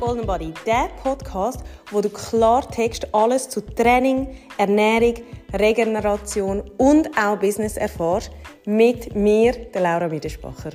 [0.00, 7.76] Golden Body, der Podcast, wo du Klartext alles zu Training, Ernährung, Regeneration und auch Business
[7.76, 8.30] erfährst,
[8.64, 10.70] mit mir, der Laura Miedespacher.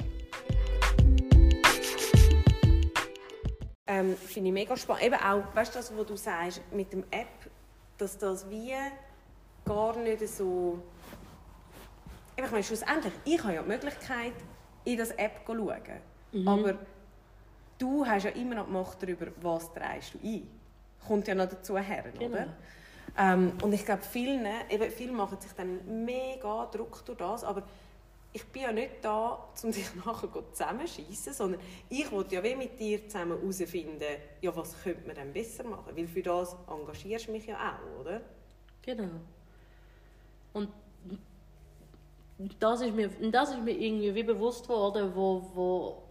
[3.88, 5.06] Ähm, Finde ich mega spannend.
[5.06, 7.50] Eben auch, weißt du, das, was du sagst mit dem App,
[7.98, 8.74] dass das wie
[9.66, 10.78] gar nicht so...
[12.38, 14.34] Ich meine, schlussendlich, ich habe ja die Möglichkeit,
[14.84, 15.82] in das App zu schauen.
[16.32, 16.48] Mhm.
[16.48, 16.76] Aber
[17.78, 20.48] du hast ja immer noch die Macht darüber, was trägst du ein.
[21.08, 22.34] Kommt ja noch dazu her, genau.
[22.34, 22.48] oder?
[23.18, 27.64] Ähm, und ich glaube, vielen, eben, viele machen sich dann mega Druck durch das, aber
[28.34, 32.78] ich bin ja nicht da, um dich nachher zusammenschießen, sondern ich wollte ja wie mit
[32.78, 34.04] dir zusammen herausfinden,
[34.42, 38.02] ja, was könnte man denn besser machen, weil für das engagierst du mich ja auch,
[38.02, 38.22] oder?
[38.82, 39.10] Genau.
[40.52, 40.70] Und
[42.60, 46.04] das ist mir, das ist mir irgendwie wie bewusst worden, wo, wo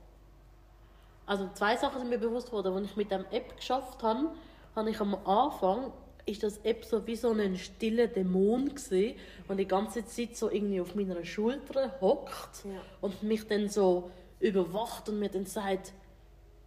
[1.26, 4.30] also zwei Sachen sind mir bewusst worden, als ich mit dem App geschafft habe,
[4.74, 5.92] habe ich am Anfang
[6.26, 10.50] ist das App so wie so ein stiller Dämon gesehen und die ganze Zeit so
[10.50, 12.80] irgendwie auf meiner Schulter hockt ja.
[13.00, 15.92] und mich dann so überwacht und mir dann sagt,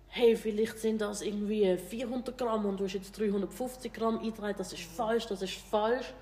[0.08, 4.74] hey, vielleicht sind das irgendwie 400 Gramm und du hast jetzt 350 Gramm eingetragen, das
[4.74, 6.14] ist falsch, das ist falsch.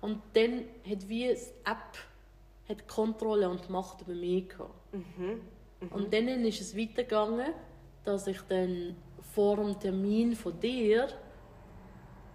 [0.00, 1.98] Und dann hat wie das App
[2.68, 4.74] hat Kontrolle und Macht über mich gehabt.
[4.92, 5.40] Mhm.
[5.80, 5.88] Mhm.
[5.88, 7.52] Und dann ist es weitergegangen,
[8.04, 8.96] dass ich dann
[9.34, 11.08] vor dem Termin von dir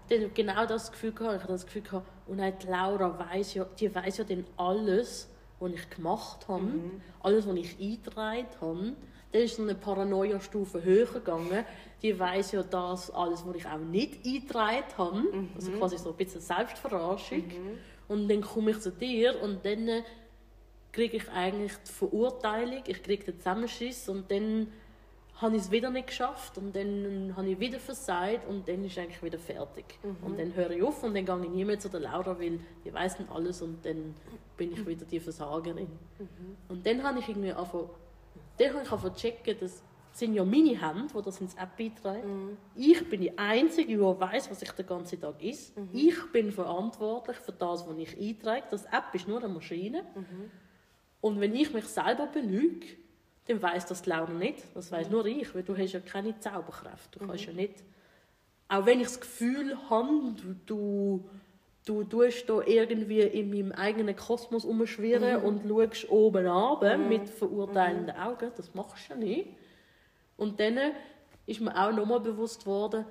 [0.09, 1.35] dann genau das Gefühl hatte.
[1.35, 5.29] Ich hatte das Gefühl gehabt, und die Laura weiß ja, die weiß ja dann alles,
[5.59, 7.01] was ich gemacht habe, mhm.
[7.21, 8.93] alles, was ich eingetragen habe.
[9.31, 11.63] Dann ist eine Paranoia-Stufe höher gegangen.
[12.01, 15.19] Die weiß ja das alles, was ich auch nicht eingetragen habe.
[15.19, 15.49] Mhm.
[15.55, 17.47] Also quasi so ein bisschen Selbstverarschung.
[17.47, 17.77] Mhm.
[18.07, 20.03] Und dann komme ich zu dir und dann
[20.91, 24.67] kriege ich eigentlich die Verurteilung, ich kriege den Zusammenschiss und dann
[25.41, 28.97] habe ich es wieder nicht geschafft und dann habe ich wieder versagt und dann ist
[28.97, 29.85] eigentlich wieder fertig.
[30.03, 30.17] Mhm.
[30.25, 32.59] Und dann höre ich auf und dann gehe ich nie mehr zu der Laura, weil
[32.83, 34.15] die weiß dann alles und dann
[34.57, 35.87] bin ich wieder die Versagerin.
[36.19, 36.27] Mhm.
[36.67, 37.85] Und dann habe ich irgendwie einfach,
[38.57, 42.49] dann habe ich einfach checken, dass sind ja meine Hände, die das ins App beitragen.
[42.49, 42.57] Mhm.
[42.75, 45.77] Ich bin die Einzige, die weiß, was ich den ganzen Tag ist.
[45.77, 45.89] Mhm.
[45.93, 48.63] Ich bin verantwortlich für das, was ich eintrage.
[48.69, 50.03] Das App ist nur eine Maschine.
[50.15, 50.51] Mhm.
[51.21, 52.87] Und wenn ich mich selber belüge,
[53.49, 54.63] dann weiß das die Laura nicht.
[54.75, 57.15] Das weiß nur ich, weil du hast ja keine Zauberkraft.
[57.15, 57.55] Du kannst mhm.
[57.55, 57.83] ja nicht...
[58.71, 61.29] Auch wenn ich das Gefühl habe, du, du,
[61.85, 65.45] du tust da irgendwie in meinem eigenen Kosmos umschwirren mhm.
[65.45, 67.09] und schaust oben runter mhm.
[67.09, 68.21] mit verurteilenden mhm.
[68.21, 69.47] Augen, das machst du ja nicht.
[70.37, 70.77] Und dann
[71.47, 73.05] ist mir auch nochmal bewusst worden,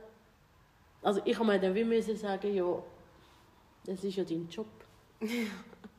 [1.02, 2.82] also ich habe mir dann wie sagen, ja,
[3.84, 4.66] das ist ja dein Job.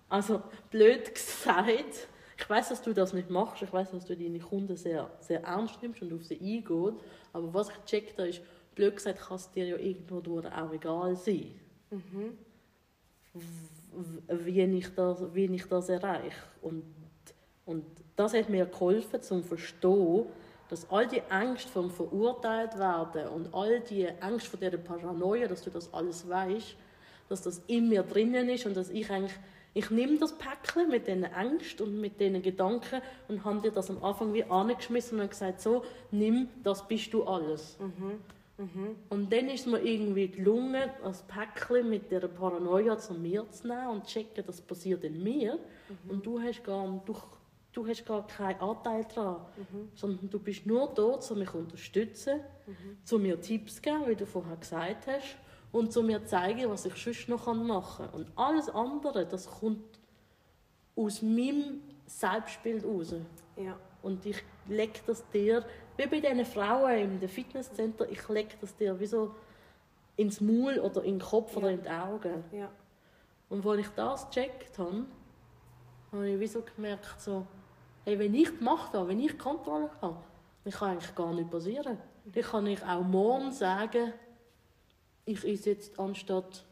[0.09, 2.07] also blöd gesagt,
[2.39, 3.61] ich weiß, dass du das nicht machst.
[3.61, 6.97] Ich weiß, dass du deine Kunden sehr, sehr ernst nimmst und auf sie eingehst.
[7.33, 8.41] Aber was ich gecheckt habe, ist,
[8.75, 11.51] blöd gesagt, kann es dir ja irgendwo durch auch egal sein.
[11.89, 12.37] Mhm.
[14.29, 16.41] Wie ich das, wie ich das erreiche.
[16.61, 16.83] Und,
[17.65, 17.83] und
[18.15, 20.25] das hat mir geholfen, zum verstehen,
[20.69, 25.63] dass all die Ängste vom verurteilt werden und all die Ängste von der Paranoia, dass
[25.63, 26.75] du das alles weißt,
[27.27, 29.37] dass das in mir drinnen ist und dass ich eigentlich
[29.73, 33.89] ich nehme das Päckchen mit diesen Ängsten und mit diesen Gedanken und habe dir das
[33.89, 37.77] am Anfang wie angeschmissen und gesagt, so, nimm, das bist du alles.
[37.79, 38.19] Mhm.
[38.57, 38.95] Mhm.
[39.09, 43.67] Und dann ist es mir irgendwie gelungen, das Päckchen mit der Paranoia zu mir zu
[43.67, 45.55] nehmen und zu checken, das passiert in mir.
[45.55, 46.09] Mhm.
[46.09, 47.15] Und du hast gar, du,
[47.71, 49.89] du hast gar keinen Anteil daran, mhm.
[49.93, 52.97] sondern du bist nur da, um mich zu unterstützen, mhm.
[53.03, 55.37] zu mir Tipps zu geben, wie du vorher gesagt hast
[55.71, 58.13] und zu mir zeigen, was ich sonst noch machen kann.
[58.13, 59.99] Und alles andere, das kommt
[60.95, 63.13] aus meinem Selbstbild raus.
[63.55, 63.77] Ja.
[64.01, 65.65] Und ich lege das dir,
[65.97, 69.35] wie bei diesen Frauen im Fitnesscenter, ich lege das dir wie so
[70.15, 71.57] ins Maul oder in den Kopf ja.
[71.57, 72.43] oder in die Augen.
[72.51, 72.69] Ja.
[73.49, 75.05] Und als ich das gecheckt habe,
[76.11, 77.45] habe ich wie so gemerkt, so,
[78.05, 80.17] hey, wenn ich die Macht habe, wenn ich Kontrolle habe,
[80.63, 81.97] dann kann eigentlich gar nichts passieren.
[82.25, 84.13] Dann kann ich auch morgen sagen,
[85.29, 86.65] ich esse jetzt anstatt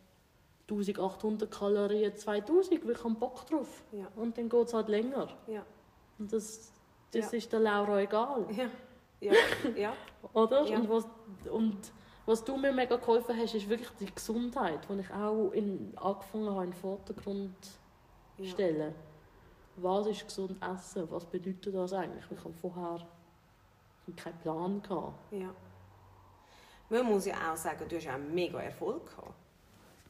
[0.69, 3.83] 1800 Kalorien 2000, weil ich habe Bock drauf.
[3.91, 4.07] Ja.
[4.15, 5.29] Und dann geht es halt länger.
[5.47, 5.63] Ja.
[6.19, 6.71] Und das,
[7.11, 7.37] das ja.
[7.37, 8.45] ist der Laura egal.
[8.51, 8.69] Ja.
[9.21, 9.33] Ja.
[9.75, 9.93] ja.
[10.33, 10.65] Oder?
[10.65, 10.79] Ja.
[10.79, 11.07] Und, was,
[11.51, 11.77] und
[12.25, 16.49] was du mir mega geholfen hast, ist wirklich die Gesundheit, die ich auch in, angefangen
[16.49, 17.55] habe, in den Vordergrund
[18.37, 18.93] zu stellen.
[19.77, 21.07] Was ist gesund essen?
[21.11, 22.25] Was bedeutet das eigentlich?
[22.31, 23.07] Ich habe vorher
[24.15, 24.81] keinen Plan.
[24.81, 25.31] Gehabt.
[25.31, 25.53] Ja.
[26.89, 29.33] Man muss ja auch sagen, du hast auch mega Erfolg gehabt.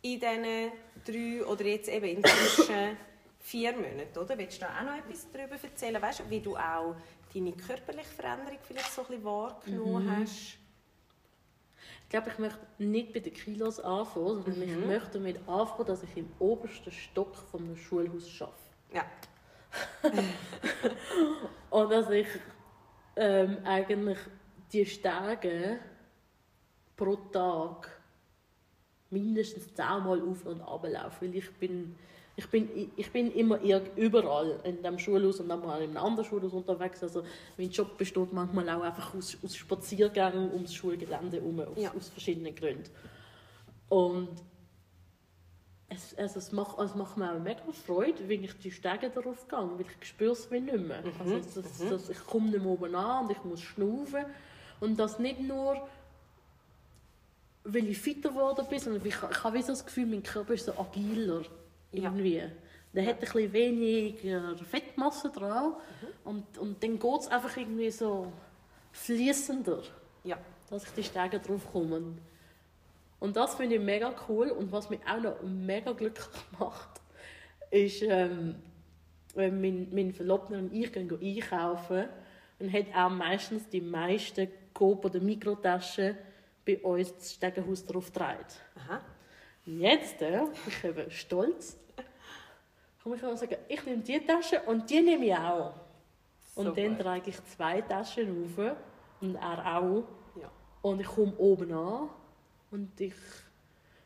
[0.01, 0.71] In diesen
[1.06, 2.97] drei oder jetzt eben inzwischen
[3.39, 4.38] vier Monaten, oder?
[4.38, 6.01] Willst du da auch noch etwas darüber erzählen?
[6.01, 6.95] Weißt du, wie du auch
[7.33, 10.21] deine körperliche Veränderung vielleicht so ein bisschen wahrgenommen mhm.
[10.21, 10.57] hast?
[12.03, 14.88] Ich glaube, ich möchte nicht bei den Kilos anfangen, sondern ich Mhm.
[14.88, 18.57] möchte damit anfangen, dass ich im obersten Stock einem Schulhaus arbeite.
[18.94, 19.06] Ja.
[21.69, 22.27] Und dass ich
[23.18, 24.18] ähm, eigentlich
[24.71, 25.79] die Stege
[26.98, 27.90] pro Tag
[29.10, 31.22] mindestens zehnmal auf und ab laufe.
[31.26, 31.96] Weil ich bin,
[32.36, 33.60] ich bin, ich bin immer
[33.96, 37.02] überall in dem Schulhaus und dann mal in einem anderen Schulhaus unterwegs.
[37.04, 37.24] Also
[37.58, 41.94] mein Job besteht manchmal auch einfach aus, aus Spaziergängen ums Schulgelände herum, aus, Ja.
[41.96, 42.90] aus verschiedenen Gründen.
[43.90, 44.30] Und
[45.90, 49.48] es, also es, macht, es macht mir auch mega Freude, wenn ich die Stege darauf
[49.48, 51.02] gehe, weil ich spüre es wie nicht mehr.
[51.18, 54.26] Also das, das, ich komme nicht mehr oben an und ich muss schnaufen.
[54.82, 55.88] Und das nicht nur,
[57.69, 60.66] weil ich fitter geworden bin, sondern ich, ich habe so das Gefühl, mein Körper ist
[60.66, 61.42] so agiler.
[61.92, 62.04] Ja.
[62.04, 62.44] Irgendwie.
[62.94, 65.74] Der hat ein bisschen weniger Fettmasse dran
[66.24, 68.31] und, und dann geht es einfach irgendwie so
[68.92, 69.84] fließender
[70.24, 70.38] Ja.
[70.69, 71.98] dass ich die Stege drauf komme.
[71.98, 72.22] Und,
[73.19, 74.50] und das finde ich mega cool.
[74.50, 76.28] Und was mich auch noch mega glücklich
[76.60, 77.02] macht,
[77.70, 78.56] ist, ähm,
[79.36, 82.06] wenn mein, mein Verlobter und ich gehen einkaufen,
[82.60, 86.18] dann hat er meistens die meisten Coop- oder Mikrotaschen
[86.68, 88.12] bei uns das Stegenhaus drauf.
[88.16, 89.02] Aha.
[89.66, 91.78] Und jetzt, äh, ich bin stolz,
[93.04, 95.74] kann ich auch sagen, ich nehme die Tasche und die nehme ich auch.
[96.56, 98.75] Und So dann trage ich zwei Taschen rauf
[99.22, 100.04] und er auch.
[100.42, 100.52] Ja.
[100.81, 102.10] Und ich komme oben an
[102.72, 103.13] und ich,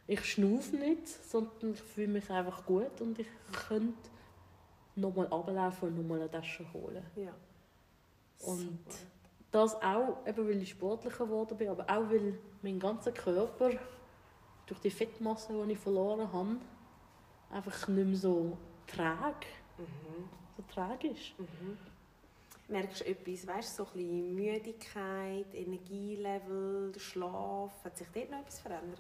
[0.08, 3.28] ich schnaufe nicht, sondern ich fühle mich einfach gut und ich
[3.68, 4.10] könnte
[4.96, 7.04] nochmal runterlaufen und nochmal eine Tasche holen.
[7.16, 7.34] Ja.
[8.46, 8.86] Und
[9.52, 13.72] das auch, eben weil ich sportlicher geworden bin, aber auch weil mein ganzer Körper
[14.68, 16.58] durch die Fettmasse, die ich verloren habe,
[17.52, 19.48] einfach nicht mehr so träge,
[19.78, 20.30] Mhm.
[20.58, 21.34] so träge ist.
[22.68, 28.40] Merkst du etwas, weißt du, so ein bisschen Müdigkeit, Energielevel, Schlaf, hat sich dort noch
[28.40, 29.00] etwas verändert?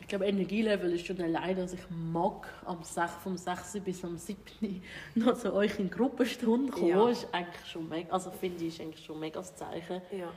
[0.00, 3.80] Ich glaube, Energielevel ist schon allein, dass ich mag, am 6, vom 6.
[3.80, 4.82] bis am 7.
[5.16, 6.88] noch zu euch in Gruppenstunde kommen.
[6.88, 7.08] Ja.
[7.10, 10.32] Ist eigentlich schon mega, also finde ich, ist eigentlich schon mega das Zeichen, Ja.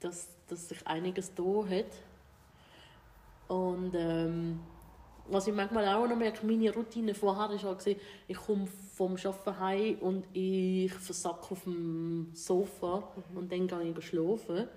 [0.00, 1.92] Dass, dass sich einiges da hat.
[3.48, 4.60] Und ähm,
[5.26, 9.60] was ich manchmal auch noch merke, meine Routine vorher auch gewesen, ich komme vom Arbeiten
[9.60, 14.68] heim und ich versacke auf dem Sofa und dann gehe ich schlafen.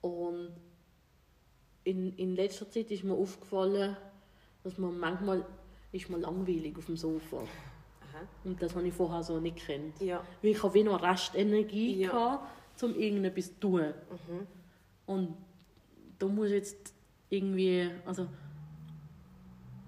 [0.00, 0.50] Und
[1.84, 3.96] in, in letzter Zeit ist mir aufgefallen,
[4.62, 5.44] dass man manchmal
[5.92, 7.38] ist man langweilig auf dem Sofa.
[7.38, 8.22] Aha.
[8.44, 10.00] Und das habe ich vorher so nicht gekannt.
[10.00, 10.22] Ja.
[10.42, 12.10] Weil ich habe wie noch Restenergie Ja.
[12.10, 12.48] gehabt,
[12.82, 13.80] um irgendetwas zu tun.
[13.82, 14.46] Mhm.
[15.06, 15.36] Und
[16.18, 16.94] da muss ich jetzt
[17.28, 18.26] irgendwie, also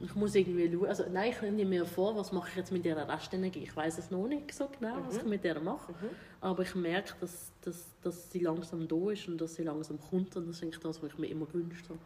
[0.01, 2.85] ich muss irgendwie schauen, also nein, ich nehme mir vor, was mache ich jetzt mit
[2.85, 3.61] dieser Restenergie.
[3.61, 5.95] Ich weiß es noch nicht so genau, was ich mit der mache,
[6.41, 10.37] aber ich merke, dass, dass, dass sie langsam da ist und dass sie langsam kommt
[10.37, 12.01] und das ist eigentlich das, was ich mir immer gewünscht habe.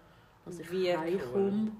[0.44, 0.98] Dass ich Wie cool.
[0.98, 1.72] heimkomme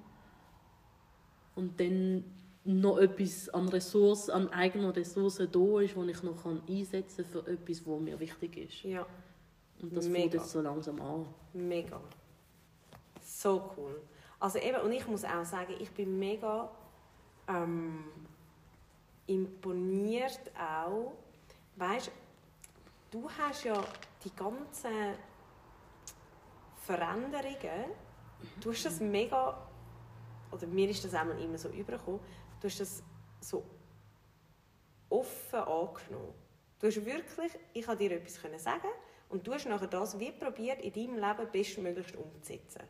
[1.55, 2.25] und dann
[2.67, 7.51] noch etwas an Ressourcen, an eigenen Ressourcen da ist, die ich noch einsetzen kann für
[7.51, 8.83] etwas, was mir wichtig ist.
[8.83, 9.07] Ja.
[9.81, 10.21] Und das Mega.
[10.21, 11.27] fängt jetzt so langsam an.
[11.53, 12.01] Mega.
[13.23, 14.01] So cool.
[14.41, 16.71] Also eben, und ich muss auch sagen, ich bin mega
[17.49, 18.05] ähm,
[19.27, 21.12] imponiert auch.
[21.77, 22.11] Weißt
[23.11, 23.83] du, hast ja
[24.25, 25.14] die ganzen
[26.83, 27.90] Veränderungen,
[28.61, 29.57] du hast das mega,
[30.50, 32.21] oder mir ist das einmal immer so übergekommen,
[32.61, 33.03] du hast das
[33.41, 33.65] so
[35.09, 36.35] offen angenommen.
[36.79, 38.89] Du hast wirklich, ich habe dir etwas können sagen
[39.29, 42.83] und du hast nachher das wie probiert, in deinem Leben bestmöglichst umzusetzen.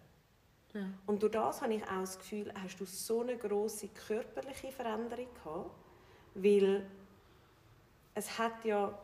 [0.75, 0.89] Ja.
[1.07, 5.29] Und durch das habe ich auch das Gefühl, hast du so eine große körperliche Veränderung
[5.35, 5.71] gehabt,
[6.35, 6.87] weil
[8.15, 8.99] es hat ja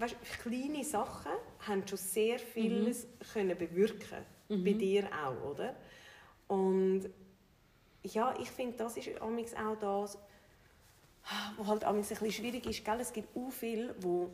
[0.00, 1.32] weißt, kleine Sachen
[1.66, 5.76] haben schon sehr vieles können bewirken bei dir auch, oder?
[6.48, 7.10] Und
[8.02, 10.18] ja, ich finde, das ist auch das,
[11.58, 12.98] was halt ein bisschen schwierig ist, gell?
[13.00, 14.30] es gibt auch viele, wo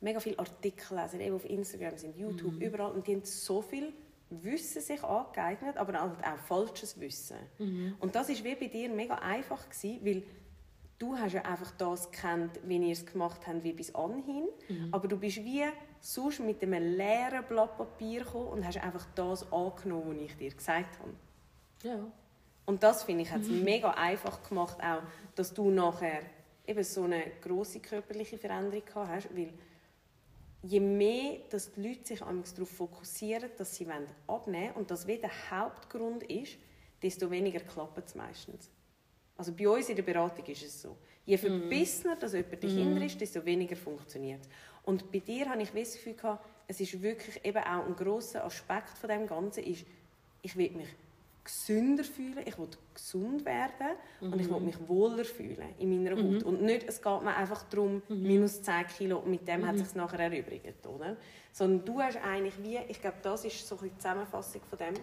[0.00, 3.92] mega viele Artikel lesen, eben auf Instagram sind, YouTube, überall, und die haben so viel
[4.30, 7.36] Wissen sich angeeignet, aber halt auch falsches Wissen.
[8.00, 10.22] Und das ist wie bei dir mega einfach gewesen, weil
[10.98, 14.48] du hast ja einfach das gekannt, wie ihr es gemacht habt, wie bis anhin,
[14.90, 15.64] aber du bist wie
[16.00, 20.50] sonst mit einem leeren Blatt Papier gekommen und hast einfach das angenommen, was ich dir
[20.50, 21.12] gesagt habe.
[21.82, 22.10] Ja.
[22.66, 25.02] Und das finde ich hat es mega einfach gemacht, auch,
[25.34, 26.20] dass du nachher
[26.66, 29.52] eben so eine große körperliche Veränderung gehabt hast, weil
[30.62, 35.18] je mehr dass die Leute sich darauf fokussieren, dass sie abnehmen wollen, und das wie
[35.18, 36.56] der Hauptgrund ist,
[37.02, 38.70] desto weniger klappt es meistens.
[39.36, 40.96] Also bei uns in der Beratung ist es so.
[41.24, 44.40] Je verbissener dass jemand dahinter ist, desto weniger funktioniert
[44.84, 48.44] Und bei dir habe ich das Gefühl gehabt, es ist wirklich eben auch ein grosser
[48.44, 49.84] Aspekt von dem Ganzen, ist,
[50.42, 50.88] ich will mich
[51.44, 56.42] gesünder fühlen, ich will gesund werden und ich will mich wohler fühlen in meiner Haut.
[56.44, 59.86] Und nicht, es geht mir einfach darum, minus 10 Kilo und mit dem hat es
[59.88, 61.16] sich nachher erübrigt, oder?
[61.52, 64.94] Sondern du hast eigentlich wie, ich glaube, das ist so die Zusammenfassung von dem,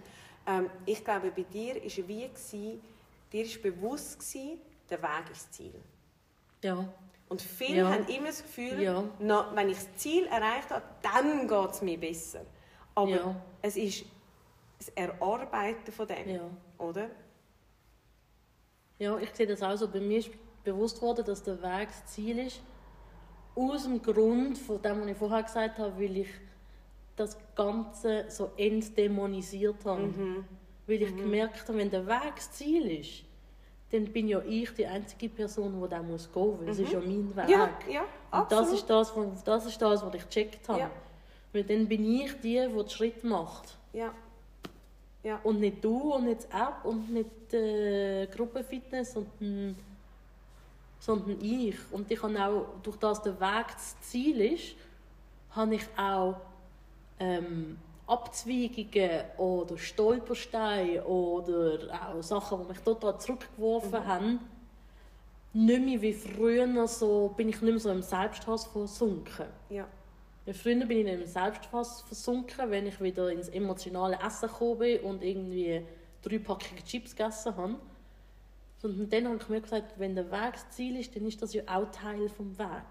[0.48, 2.82] ähm, ich glaube, bei dir war wie, gewesen,
[3.32, 5.74] dir ist bewusst gewesen, der Weg ist das Ziel.
[6.64, 6.86] Ja.
[7.28, 7.90] Und viele Ja.
[7.90, 9.04] haben immer das Gefühl, Ja.
[9.20, 12.42] na, wenn ich das Ziel erreicht habe, dann geht es mir besser.
[12.96, 13.36] Aber Ja.
[13.62, 14.06] es ist
[14.80, 16.50] das Erarbeiten von dem, Ja.
[16.78, 17.10] oder?
[18.98, 19.88] Ja, ich sehe das auch so.
[19.88, 20.32] Bei mir ist
[20.64, 22.62] bewusst worden, dass der Weg das Ziel ist.
[23.56, 26.30] Aus dem Grund, von dem, was ich vorher gesagt habe, weil ich
[27.16, 30.04] das Ganze so entdämonisiert habe.
[30.04, 30.46] Mhm.
[30.88, 33.24] Weil ich gemerkt habe, wenn der Weg das Ziel ist,
[33.92, 36.68] dann bin ja ich die einzige Person, die da muss gehen muss.
[36.70, 37.46] Es ist ja mein Weg.
[37.46, 37.52] Mhm.
[37.52, 40.80] Ja, ja, Und das ist das, was- das ist das, was ich gecheckt habe.
[40.82, 40.92] Ja.
[41.52, 43.78] Weil dann bin ich die, die den Schritt macht.
[43.94, 44.14] Ja.
[45.24, 45.40] Ja.
[45.44, 49.76] Und nicht du und nicht die App und nicht äh, Gruppenfitness, sondern,
[51.00, 51.76] sondern ich.
[51.92, 54.76] Und ich habe auch, durch das der Weg das Ziel ist,
[55.52, 56.36] habe ich auch
[57.20, 64.40] ähm, Abzweigungen oder Stolpersteine oder auch Sachen, die mich total zurückgeworfen haben,
[65.54, 69.48] nicht mehr wie früher so, bin ich nicht mehr so im Selbsthass versunken.
[69.70, 69.86] ja.
[70.46, 74.80] Ja, früher bin ich in einem Selbsthass versunken, wenn ich wieder ins emotionale Essen gekommen
[74.80, 75.86] bin und irgendwie
[76.22, 77.76] drei Packungen Chips gegessen habe.
[78.78, 81.54] Sondern dann habe ich mir gesagt, wenn der Weg das Ziel ist, dann ist das
[81.54, 82.84] ja auch Teil vom Weg.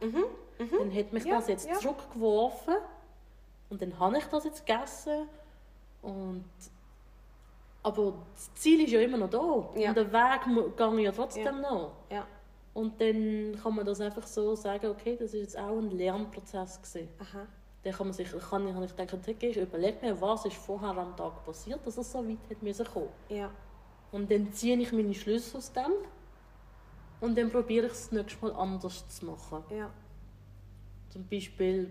[0.79, 1.75] Dann hat mich Ja, das jetzt ja.
[1.75, 2.75] zurückgeworfen
[3.71, 5.29] und dann habe ich das jetzt gegessen.
[6.03, 6.45] Und
[7.83, 9.71] aber das Ziel ist ja immer noch da.
[9.81, 9.89] Ja.
[9.91, 11.93] Und der Weg gehe ja trotzdem noch.
[12.79, 16.81] Und dann kann man das einfach so sagen, okay, das ist jetzt auch ein Lernprozess
[16.81, 17.09] gewesen.
[17.19, 17.45] Aha.
[17.83, 20.55] Dann kann man sich, kann ich, kann ich denken, okay, ich überlege mir, was ist
[20.55, 23.09] vorher am Tag passiert, dass es so weit hat müssen kommen.
[23.31, 23.51] Ja.
[24.13, 25.91] Und dann ziehe ich meine Schlüsse aus dem
[27.21, 29.65] und dann probiere ich es das nächste Mal anders zu machen.
[29.77, 29.91] Ja.
[31.09, 31.91] Zum Beispiel,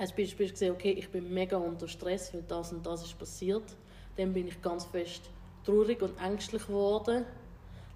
[0.00, 3.76] als Beispiel gesehen, okay, ich bin mega unter Stress, weil das und das ist passiert.
[4.16, 5.30] Dann bin ich ganz fest
[5.64, 7.24] traurig und ängstlich geworden.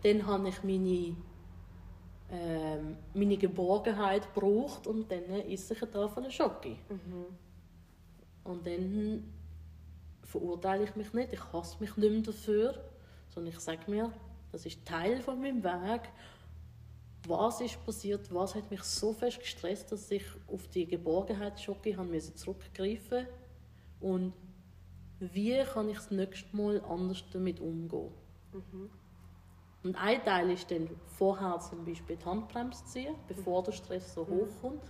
[0.04, 1.16] Dann habe ich meine,
[2.32, 6.76] ähm, meine Geborgenheit gebraucht und dann esse ich eine Tafel Schoki.
[8.44, 9.32] Und dann
[10.22, 12.84] verurteile ich mich nicht, ich hasse mich nicht mehr dafür,
[13.30, 14.12] sondern ich sage mir,
[14.52, 16.02] das ist Teil von meinem Weg.
[17.26, 18.32] Was ist passiert?
[18.32, 23.26] Was hat mich so fest gestresst, dass ich auf die Geborgenheitsschocke haben müssen zurückgreifen
[24.00, 24.32] und
[25.18, 28.10] wie kann ich das nächste Mal anders damit umgehen?
[29.82, 34.26] Und ein Teil ist dann vorher zum Beispiel die Handbremse ziehen, bevor der Stress so
[34.26, 34.82] hochkommt.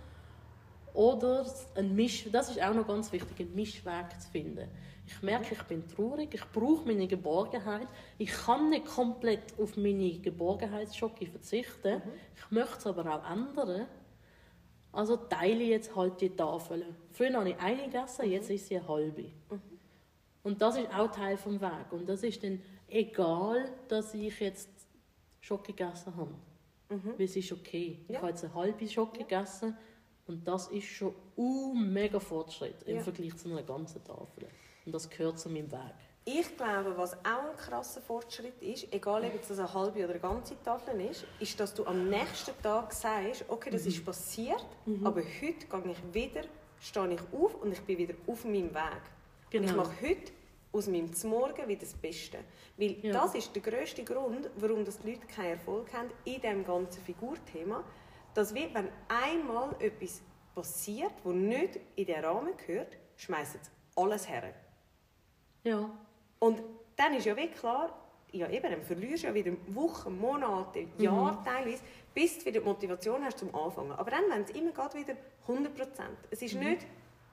[0.93, 4.69] Oder ein Misch, das ist auch noch ganz wichtig, einen Mischweg zu finden.
[5.07, 7.87] Ich merke, ich bin traurig, ich brauche meine Geborgenheit.
[8.19, 12.03] Ich kann nicht komplett auf meine Geborgenheitsschocke verzichten.
[12.37, 13.87] Ich möchte es aber auch ändern.
[14.93, 16.97] Also teile ich jetzt halt die Tafeln.
[17.13, 19.27] Früher habe ich eine gegessen, jetzt ist sie eine halbe.
[20.43, 21.93] Und das ist auch Teil vom Weg.
[21.93, 24.69] Und das ist dann egal, dass ich jetzt
[25.41, 26.35] Schoki gegessen habe.
[26.89, 28.01] Weil es ist okay.
[28.09, 28.21] Ich Ja.
[28.21, 29.77] habe jetzt eine halbe Schoki gegessen
[30.27, 33.03] und das ist schon uh, mega Fortschritt im Ja.
[33.03, 34.49] Vergleich zu einer ganzen Tafel.
[34.87, 35.95] Und das gehört zu meinem Weg.
[36.25, 40.21] Ich glaube, was auch ein krasser Fortschritt ist, egal ob es eine halbe oder eine
[40.21, 44.65] ganze Tafel ist, ist, dass du am nächsten Tag sagst, okay, das ist passiert,
[45.03, 46.43] aber heute gehe ich wieder,
[46.81, 49.03] stehe ich auf und ich bin wieder auf meinem Weg.
[49.53, 49.77] Und ich Genau.
[49.77, 50.33] mache heute
[50.73, 52.39] aus meinem Zmorgen wieder das Beste.
[52.77, 53.13] Weil Ja.
[53.13, 57.03] das ist der grösste Grund, warum das die Leute keinen Erfolg haben in diesem ganzen
[57.03, 57.85] Figurthema,
[58.35, 60.23] dass wir, wenn einmal etwas
[60.55, 63.61] passiert, das nicht in den Rahmen gehört, schmeißen
[63.97, 64.55] alles her.
[65.65, 65.91] Ja.
[66.39, 66.63] Und
[66.97, 67.93] dann ist ja wirklich klar,
[68.33, 71.83] ja eben, dann verlierst du ja wieder Wochen, Monate, Jahre teilweise,
[72.15, 73.93] bis du wieder die Motivation hast zum Anfangen.
[73.93, 75.17] Aber dann, wenn es immer geht, wieder
[75.49, 76.19] 100 Prozent.
[76.31, 76.87] Es ist nicht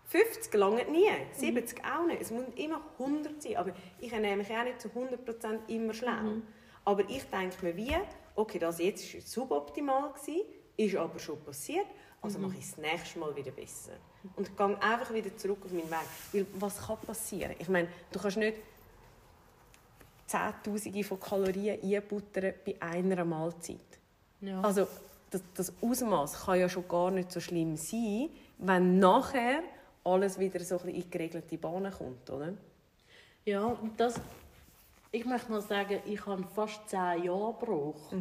[0.07, 2.21] 50 lange nie, 70 auch nicht.
[2.21, 3.57] Es muss immer 100 sein.
[3.57, 6.37] Aber ich ernähre mich auch nicht zu 100 Prozent immer schlau.
[6.85, 7.95] Aber ich denke mir wie,
[8.35, 10.43] okay, das jetzt war suboptimal, gewesen,
[10.77, 11.87] ist aber schon passiert,
[12.21, 13.93] also mache ich es das nächste Mal wieder besser.
[14.35, 15.99] Und gehe einfach wieder zurück auf meinen Weg.
[16.31, 17.55] Weil was kann passieren?
[17.59, 18.57] Ich meine, du kannst nicht
[20.27, 23.99] Zehntausende von Kalorien einbuttern bei einer Mahlzeit.
[24.41, 24.61] ja.
[24.61, 24.87] Also
[25.29, 29.61] das, das Ausmaß kann ja schon gar nicht so schlimm sein, wenn nachher
[30.07, 32.53] alles wieder so ein in geregelte Bahnen kommt, oder?
[33.45, 34.19] Ja, und das,
[35.11, 38.15] ich möchte mal sagen, ich habe fast zehn Jahre gebraucht,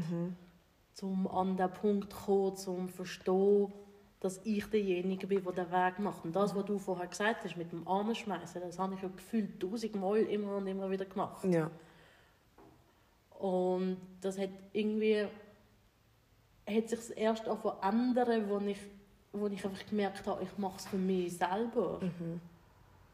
[1.02, 3.72] um an den Punkt zu kommen, um zu verstehen,
[4.20, 6.24] dass ich derjenige bin, der den Weg macht.
[6.24, 9.60] Und das, was du vorher gesagt hast mit dem Armenschmeißen, das habe ich ja gefühlt
[9.60, 11.44] tausendmal immer und immer wieder gemacht.
[11.44, 11.70] Ja.
[13.38, 15.26] Und das hat irgendwie
[16.68, 18.78] hat sich erst auch verändert, wo ich,
[19.40, 22.00] wo ich einfach gemerkt habe, ich mache es für mich selber.
[22.00, 22.40] Mhm.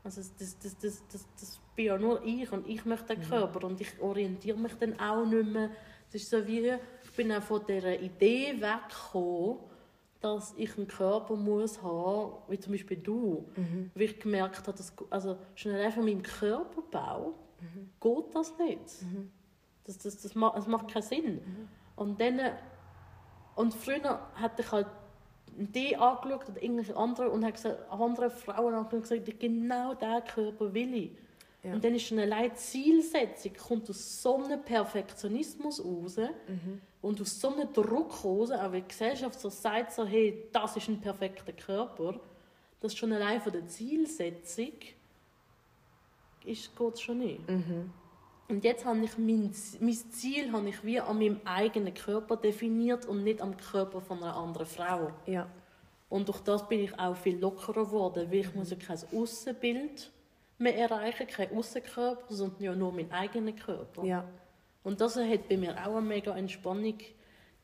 [0.05, 3.23] Also das, das, das, das, das, das bin ja nur ich und ich möchte den
[3.29, 5.71] Körper und ich orientiere mich dann auch nicht mehr.
[6.09, 6.73] Es ist so wie,
[7.05, 9.59] ich bin auch von dieser Idee weggekommen,
[10.21, 13.47] dass ich einen Körper muss haben, wie zum Beispiel du.
[13.57, 13.91] Mhm.
[13.95, 17.35] Weil ich gemerkt habe, dass, also schon allein von meinem Körperbau
[18.01, 19.05] geht das nicht.
[19.85, 21.41] Das, das, das, macht, das macht keinen Sinn.
[21.97, 22.41] Und dann,
[23.55, 24.87] und früher hatte ich halt
[25.57, 30.25] die angeschaut oder irgendwelche andere und habe gesagt, andere Frauen angeschaut und gesagt, genau diesen
[30.25, 31.11] Körper will ich.
[31.63, 31.75] Ja.
[31.75, 36.17] Und dann ist schon allein Zielsetzung, kommt aus so einem Perfektionismus raus
[37.01, 40.77] und aus so einem Druck raus, auch wenn die Gesellschaft so sagt, so, hey, das
[40.77, 42.19] ist ein perfekter Körper,
[42.81, 44.73] das schon allein von der Zielsetzung
[46.45, 47.41] ist, geht es schon nicht.
[48.53, 53.07] Und jetzt habe ich mein, mein Ziel habe ich wie an meinem eigenen Körper definiert
[53.07, 55.11] und nicht am Körper von einer anderen Frau.
[55.25, 55.47] Ja.
[56.11, 60.13] Und durch das bin ich auch viel lockerer geworden, weil ich muss ja kein Außenbild
[60.59, 64.05] mehr erreichen, kein Außenkörper, sondern ja nur meinen eigenen Körper.
[64.05, 64.23] Ja.
[64.85, 66.99] Und das hat bei mir auch eine mega Entspannung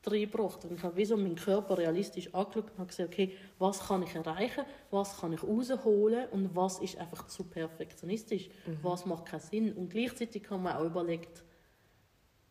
[0.05, 0.63] reingebracht.
[0.65, 4.03] Und ich habe wie so meinen Körper realistisch angeschaut und habe gesagt, okay, was kann
[4.03, 8.49] ich erreichen, was kann ich rausholen und was ist einfach zu perfektionistisch,
[8.81, 9.73] was macht keinen Sinn.
[9.73, 11.43] Und gleichzeitig haben wir auch überlegt,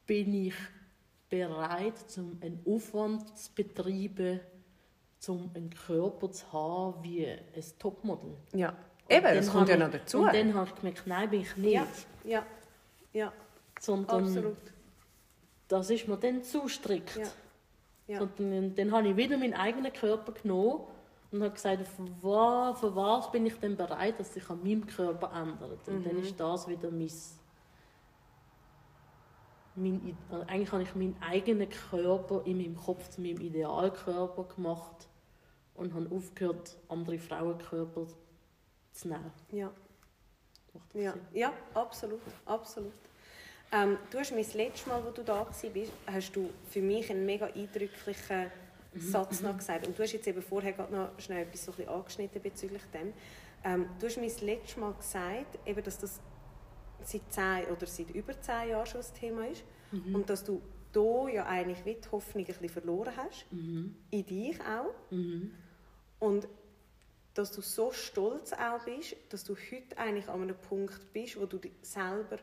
[0.07, 0.55] bin ich
[1.29, 4.41] bereit, um einen Aufwand zu betreiben,
[5.27, 8.35] um einen Körper zu haben wie ein Topmodel.
[8.55, 8.71] Ja.
[8.71, 8.77] Und
[9.17, 10.19] Eben, das kommt ja habe noch ich- dazu.
[10.21, 11.73] Und dann habe ich gemerkt, nein, bin ich nicht.
[11.75, 11.87] Ja.
[12.25, 12.47] Ja.
[13.13, 13.33] Ja.
[13.81, 14.57] Sondern Absolut.
[15.69, 17.17] Das ist mir dann zu strikt.
[17.17, 17.29] Ja.
[18.09, 18.19] Ja.
[18.21, 20.81] Sondern dann habe ich wieder meinen eigenen Körper genommen
[21.31, 24.87] und habe gesagt, für was, für was bin ich denn bereit, dass sich an meinem
[24.87, 25.87] Körper ändert.
[25.87, 26.05] Und Mhm.
[26.05, 27.11] dann ist das wieder mein,
[29.75, 35.07] mein also eigentlich habe ich meinen eigenen Körper in meinem Kopf zu meinem Idealkörper gemacht
[35.75, 38.07] und habe aufgehört, andere Frauenkörper
[38.93, 39.31] zu nehmen.
[39.53, 39.71] Ja.
[40.95, 41.21] Ja, Sinn?
[41.33, 42.93] ja absolut, absolut.
[43.73, 45.65] Ähm, du hast mir das letzte Mal, wo du da warst,
[46.07, 48.51] hast du für mich einen mega eindrücklichen
[48.95, 49.87] Satz noch gesagt.
[49.87, 52.83] Und du hast jetzt eben vorher gerade noch schnell etwas so ein bisschen angeschnitten bezüglich
[52.95, 53.13] dem.
[53.65, 56.21] Ähm, du hast mir das letzte Mal gesagt, eben, dass das
[57.03, 59.63] seit zehn oder seit über zehn Jahren schon das Thema ist.
[60.15, 60.61] Und dass du
[60.93, 63.45] da ja eigentlich wie die Hoffnung ein bisschen verloren hast.
[64.11, 64.95] In dich auch.
[66.19, 66.49] Und
[67.35, 71.47] dass du so stolz auch bist, dass du heute eigentlich an einem Punkt bist, wo
[71.47, 72.39] du di- selber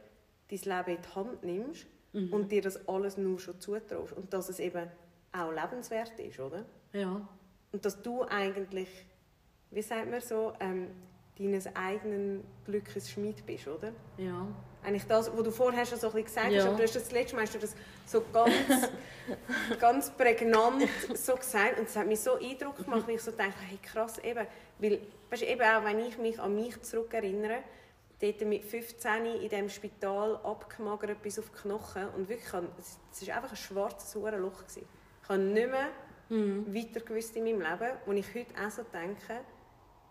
[0.50, 1.88] dein Leben in die Hand nimmst
[2.32, 4.14] und dir das alles nur schon zutraust.
[4.14, 4.90] Und dass es eben
[5.34, 6.64] auch lebenswert ist, oder?
[6.94, 7.28] Ja.
[7.74, 8.88] Und dass du eigentlich,
[9.72, 10.88] wie sagt man so, ähm,
[11.38, 13.92] deines eigenen Glückes Schmied bist, oder?
[14.18, 14.48] Ja.
[14.82, 16.68] Eigentlich das, was du vorher schon so ein bisschen gesagt hast, Ja.
[16.68, 18.54] aber du hast das, letzte Mal hast du das so ganz,
[19.80, 23.54] ganz prägnant so gesagt und es hat mich so Eindruck gemacht, weil ich so dachte,
[23.68, 24.46] hey krass, eben,
[24.80, 27.58] weil, weißt eben auch wenn ich mich an mich zurückerinnere,
[28.32, 32.48] dort mit 15 in diesem Spital abgemagert bis auf die Knochen und wirklich,
[33.12, 34.88] es war einfach ein schwarzes gewesen.
[35.24, 35.90] Ich habe nicht mehr
[36.30, 39.42] weiter gewusst in meinem Leben, wo ich heute auch so denke,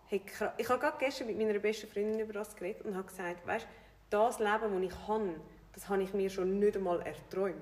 [0.07, 0.21] hey,
[0.57, 3.67] ich habe gerade gestern mit meiner besten Freundin über das geredet und habe gesagt, weißt,
[4.09, 5.35] das Leben, das ich habe,
[5.73, 7.61] das habe ich mir schon nicht einmal erträumt.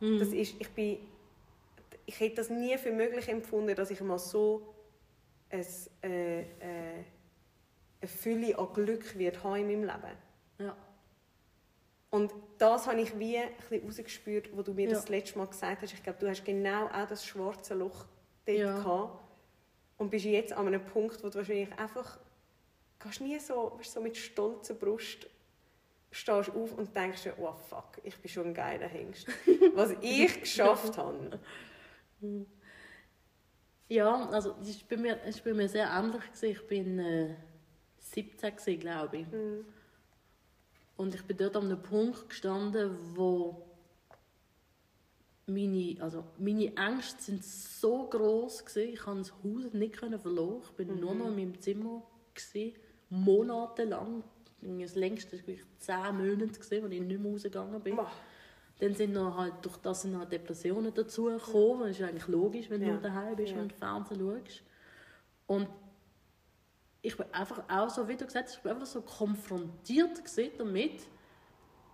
[0.00, 0.98] Das ist, ich bin,
[2.04, 4.74] ich hätte das nie für möglich empfunden, dass ich mal so
[5.50, 5.66] ein,
[6.02, 7.04] äh, äh,
[8.00, 10.16] eine Fülle an Glück wird haben in meinem Leben.
[10.58, 10.76] Ja.
[12.10, 14.94] Und das habe ich wie ein bisschen rausgespürt, wo du mir Ja.
[14.94, 15.92] das letzte Mal gesagt hast.
[15.92, 18.06] Ich glaube, du hast genau auch das schwarze Loch
[18.46, 18.76] dort Ja.
[18.78, 19.22] gehabt.
[19.98, 22.18] Und bist jetzt an einem Punkt, wo du wahrscheinlich einfach
[22.98, 25.26] kannst nie so, weißt, so mit stolzer Brust
[26.10, 29.26] stehst auf und denkst dir, oh fuck, ich bin schon ein geiler Hengst.
[29.74, 31.38] Was ich geschafft habe.
[33.88, 36.24] Ja, also es ist bei mir, bei sehr ähnlich.
[36.26, 36.50] Gewesen.
[36.50, 37.34] Ich bin äh,
[38.12, 39.26] 17, gewesen, glaube ich.
[40.96, 43.66] Und ich bin dort an einem Punkt gestanden, wo
[45.46, 48.92] meine, also meine Ängste sind so groß gewesen.
[48.94, 50.62] Ich konnte das Haus nicht können verloren.
[50.64, 52.02] Ich bin nur noch in meinem Zimmer
[52.34, 52.76] gewesen,
[53.10, 54.24] monatelang.
[54.60, 57.96] Das längste war zehn Monate, gewesen, als ich nicht mehr rausgegangen bin.
[57.96, 58.10] Boah.
[58.78, 61.88] Dann sind noch halt, durch das sind noch Depressionen dazugekommen.
[61.88, 62.94] Das ist eigentlich logisch, wenn Ja.
[62.94, 63.60] du daheim bist Ja.
[63.60, 64.62] und Fernsehen schaust.
[65.46, 65.68] Und
[67.02, 70.22] ich bin einfach auch so, wie du gesagt hast, ich bin einfach so konfrontiert
[70.58, 71.06] damit,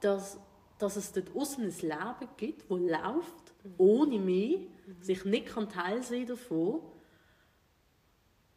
[0.00, 0.38] dass,
[0.78, 5.68] dass es dort außen ein Leben gibt, das läuft ohne mich, dass ich nicht kann
[5.68, 6.80] Teil sein davon,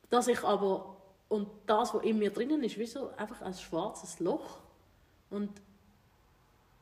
[0.09, 0.97] dass ich aber,
[1.29, 4.59] und das, was in mir drinnen ist, wie so einfach ein schwarzes Loch.
[5.29, 5.51] Und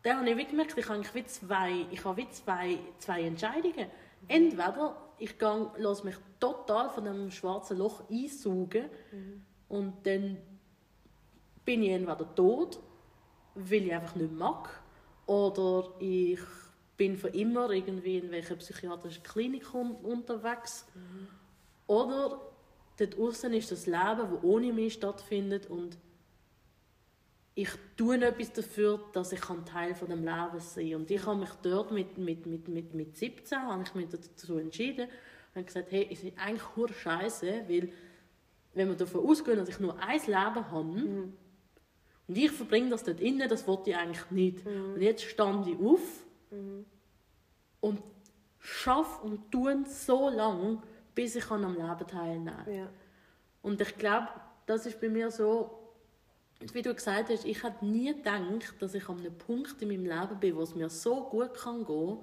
[0.03, 3.87] da habe ich wie gemerkt, ich habe wie zwei, ich habe wie zwei, zwei Entscheidungen.
[4.27, 8.89] Entweder ich gehe, lasse mich total von dem schwarzen Loch einsaugen
[9.73, 10.37] und dann
[11.65, 12.79] bin ich entweder tot,
[13.55, 14.69] weil ich einfach nicht mag,
[15.25, 16.39] oder ich
[16.95, 20.85] bin für immer irgendwie in welcher psychiatrischen Klinik un- unterwegs,
[21.87, 22.39] oder
[22.97, 25.97] dort außen ist das Leben, das ohne mich stattfindet und
[27.55, 31.01] ich tue etwas dafür, dass ich ein Teil von dem Leben sein kann.
[31.01, 34.57] Und ich habe mich dort mit, mit, mit, mit, mit 17 habe ich mich dazu
[34.57, 37.89] entschieden und habe gesagt, hey, es ist eigentlich hure Scheiße, weil
[38.73, 41.33] wenn wir davon ausgehen, dass ich nur ein Leben habe
[42.27, 44.65] und ich verbringe das dort innen, das wollte ich eigentlich nicht.
[44.65, 46.25] Und jetzt stand ich auf
[47.81, 48.01] und
[48.59, 50.81] schaffe und tue so lange,
[51.13, 52.73] bis ich kann am Leben teilnehmen kann.
[52.73, 52.89] Ja.
[53.61, 54.29] Und ich glaube,
[54.65, 55.79] das ist bei mir so,
[56.71, 60.05] wie du gesagt hast, ich hätte nie gedacht, dass ich an einem Punkt in meinem
[60.05, 62.19] Leben bin, wo es mir so gut kann gehen,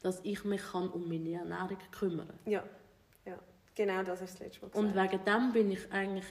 [0.00, 2.52] dass ich mich kann um meine Ernährung kümmern kann.
[2.52, 2.64] Ja.
[3.80, 3.86] Ja.
[3.86, 6.26] Genau das hast du das letzte Mal Und wegen dem bin ich eigentlich,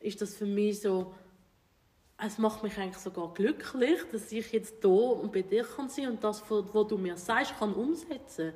[0.00, 1.14] ist das für mich so,
[2.18, 6.08] es macht mich eigentlich sogar glücklich, dass ich jetzt hier und bei dir kann sein
[6.08, 8.52] und das, was du mir sagst, kann umsetzen.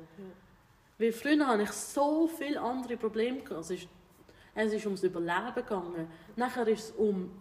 [0.97, 3.39] Weil früher hatte ich so viele andere Probleme.
[3.59, 3.87] Es ist,
[4.53, 6.07] es ist ums Überleben gegangen.
[6.35, 7.31] Nachher ist es um,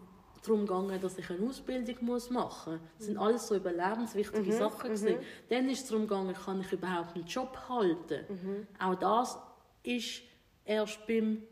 [0.42, 2.82] darum gegangen, dass ich eine Ausbildung muss machen muss.
[2.98, 4.82] Das sind alles so überlebenswichtige Sachen.
[4.82, 5.16] gewesen.
[5.48, 8.66] Dann ist es darum gegangen, kann ich überhaupt einen Job halten.
[8.78, 9.38] Auch das
[9.82, 10.22] ist
[10.64, 11.42] erst beim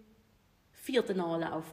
[0.72, 1.64] vierten Anlauf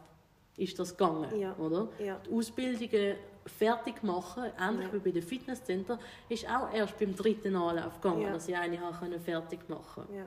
[0.58, 1.56] ist das gegangen, Ja.
[1.58, 1.90] oder?
[2.00, 2.20] Ja.
[2.26, 4.94] Die Ausbildungen fertig machen, ähnlich Ja.
[4.94, 5.98] wie bei den Fitnesscenter,
[6.28, 8.34] ist auch erst beim dritten Anlauf gegangen, Ja.
[8.34, 10.04] dass ich eine habe fertig machen.
[10.14, 10.26] Ja.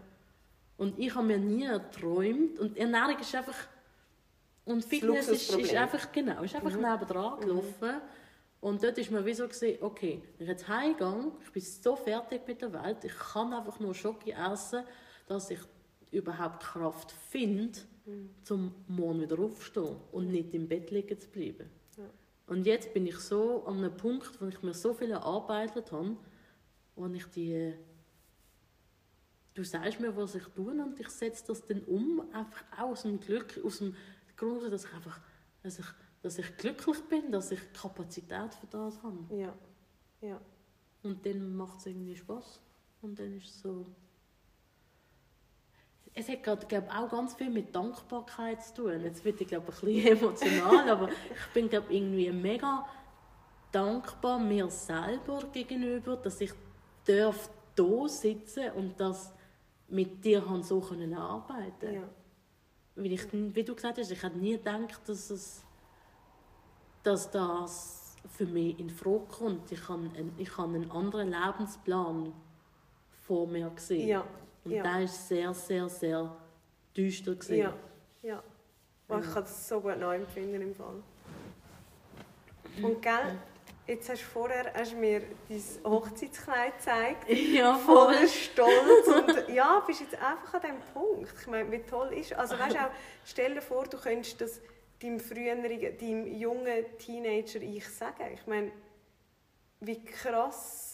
[0.79, 3.69] Und ich habe mir nie erträumt und Ernährung ist einfach
[4.65, 8.01] und Fitness ist, ist einfach genau, ist einfach nebendran gelaufen.
[8.61, 11.97] Und dort ist mir wie so gesehen, okay, wenn ich jetzt heimgehe, ich bin so
[11.97, 14.85] fertig mit der Welt, ich kann einfach nur Schoki essen,
[15.27, 15.59] dass ich
[16.13, 17.79] überhaupt Kraft finde,
[18.45, 21.69] zum morgen wieder aufzustehen und nicht im Bett liegen zu bleiben.
[21.97, 22.05] Ja.
[22.47, 26.17] Und jetzt bin ich so an einem Punkt, wo ich mir so viel erarbeitet habe,
[26.95, 27.75] wo ich die
[29.55, 33.21] du sagst mir, was ich tue und ich setze das dann um, einfach aus dem
[33.21, 33.95] Glück, aus dem
[34.37, 35.21] Grund, dass ich einfach,
[35.63, 35.87] dass ich,
[36.23, 39.19] dass ich glücklich bin, dass ich Kapazität für das habe.
[39.37, 39.55] Ja.
[40.21, 40.41] Ja.
[41.03, 42.61] Und dann macht es irgendwie Spaß
[43.03, 43.87] und dann ist es so...
[46.15, 49.01] Es hat gerade, glaub, auch ganz viel mit Dankbarkeit zu tun.
[49.03, 52.87] Jetzt wird ich glaube ein bisschen emotional, aber ich bin glaube irgendwie mega
[53.71, 56.53] dankbar mir selber gegenüber, dass ich
[57.07, 59.33] darf da sitzen und das
[59.89, 61.95] mit dir so können arbeiten.
[61.95, 62.09] Ja.
[62.95, 65.65] Weil ich, wie du gesagt hast, ich hätte nie gedacht, dass es,
[67.03, 69.73] dass das für mich in Frage kommt.
[69.73, 72.33] Ich habe einen, ich habe einen anderen Lebensplan
[73.27, 74.09] vor mir gesehen.
[74.09, 74.25] Ja.
[74.65, 74.83] Und Ja.
[74.83, 76.37] der ist sehr, sehr, sehr
[76.97, 77.57] düster gewesen.
[77.57, 77.75] Ja.
[78.23, 78.43] Ja.
[79.09, 81.03] Oh, ich kann das so gut nachempfinden im Fall.
[82.83, 83.39] Und gell,
[83.87, 87.29] jetzt hast du vorher hast du mir dein Hochzeitskleid gezeigt.
[87.29, 88.29] Ja, Voll voll.
[88.29, 89.07] stolz.
[89.09, 91.33] Und ja, bist jetzt einfach an diesem Punkt.
[91.41, 92.33] Ich meine, wie toll ist.
[92.33, 92.91] Also weißt auch,
[93.25, 94.61] stell dir vor, du könntest das
[95.03, 98.31] deinem früheren, deinem jungen Teenager ich sagen.
[98.35, 98.71] Ich meine,
[99.81, 100.92] wie krass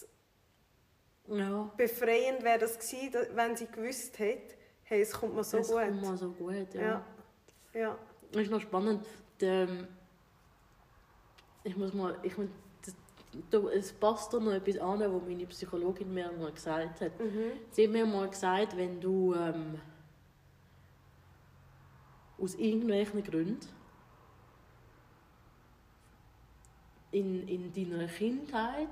[1.29, 5.67] Ja, befreiend wäre das gewesen, wenn sie gewusst hätte, hey, es kommt mir so das
[5.67, 5.77] gut.
[5.77, 6.73] kommt mal so gut.
[6.73, 6.81] Ja.
[6.81, 7.05] Ja.
[7.73, 7.97] Ja.
[8.31, 9.05] Das ist noch spannend.
[9.39, 9.67] Der,
[11.63, 12.47] ich muss mal, ich muss,
[13.73, 17.19] es passt da noch etwas an, was meine Psychologin mir mal gesagt hat.
[17.19, 17.51] Mhm.
[17.69, 19.79] Sie hat mir mal gesagt, wenn du ähm,
[22.39, 23.67] aus irgendwelchen Gründen
[27.11, 28.89] in, in deiner Kindheit,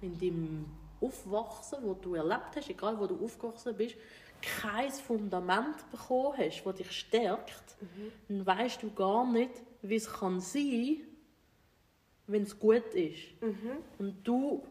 [0.00, 0.66] in deinem
[1.00, 3.96] Aufwachsen, wo du erlebt hast, egal wo du aufgewachsen bist,
[4.42, 7.76] kein Fundament bekommen hast, das dich stärkt,
[8.28, 11.02] dann weißt du gar nicht, wie es kann sein
[12.30, 13.22] wenn es gut ist.
[13.98, 14.62] Und du,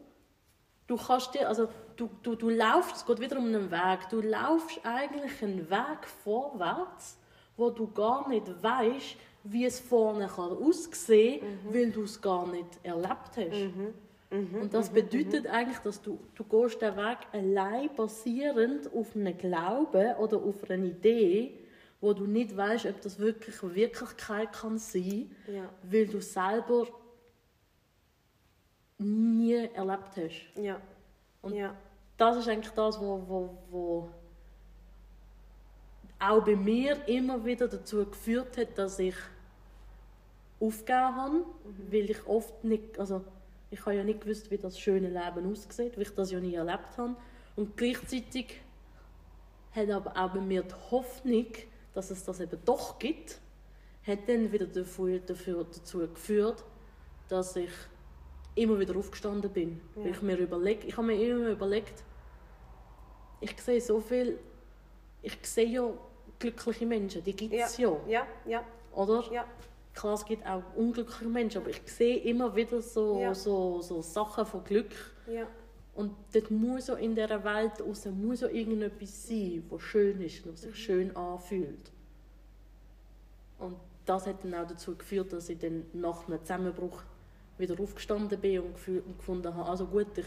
[0.86, 4.20] du kannst dir, also du, du, du laufst, es geht wieder um einen Weg, du
[4.20, 7.18] laufst eigentlich einen Weg vorwärts,
[7.56, 12.46] wo du gar nicht weißt, wie es vorne kann aussehen kann, weil du es gar
[12.46, 13.52] nicht erlebt hast.
[14.30, 20.14] Und das bedeutet eigentlich, dass du, du gehst den Weg allein basierend auf einem Glauben
[20.16, 21.58] oder auf einer Idee,
[22.00, 25.68] wo du nicht weißt, ob das wirklich Wirklichkeit kann sein, Ja.
[25.82, 26.86] weil du selber
[28.98, 30.48] nie erlebt hast.
[30.54, 30.80] Ja.
[31.42, 31.74] Und ja.
[32.16, 34.10] das ist eigentlich das, wo, wo, wo
[36.20, 39.16] auch bei mir immer wieder dazu geführt hat, dass ich
[40.60, 41.44] aufgegeben habe, mhm.
[41.90, 43.24] weil ich oft nicht, also
[43.70, 46.54] ich habe ja nicht gewusst, wie das schöne Leben aussieht, weil ich das ja nie
[46.54, 47.16] erlebt habe.
[47.56, 48.60] Und gleichzeitig
[49.72, 51.46] hat aber auch bei mir die Hoffnung,
[51.94, 53.38] dass es das eben doch gibt,
[54.06, 56.64] hat dann wieder dafür, dafür dazu geführt,
[57.28, 57.70] dass ich
[58.54, 59.80] immer wieder aufgestanden bin.
[59.94, 60.04] Ja.
[60.04, 62.02] Weil ich mir überlege, ich habe mir immer überlegt,
[63.40, 64.38] ich sehe so viel,
[65.22, 65.90] ich sehe ja
[66.38, 67.96] glückliche Menschen, die gibt es ja.
[68.08, 68.26] ja.
[68.46, 69.24] Ja, Oder?
[69.32, 69.44] Ja.
[69.94, 73.34] Klar, es gibt auch unglückliche Menschen, aber ich sehe immer wieder so, ja.
[73.34, 74.92] so, so Sachen von Glück.
[75.26, 75.46] Ja.
[75.94, 80.46] Und dort muss so in dieser Welt raus, muss so irgendetwas sein, was schön ist
[80.46, 80.74] und sich mhm.
[80.74, 81.90] schön anfühlt.
[83.58, 83.76] Und
[84.06, 87.02] das hat dann auch dazu geführt, dass ich dann nach einem Zusammenbruch
[87.58, 88.74] wieder aufgestanden bin und,
[89.18, 90.26] gefunden habe, also gut, ich,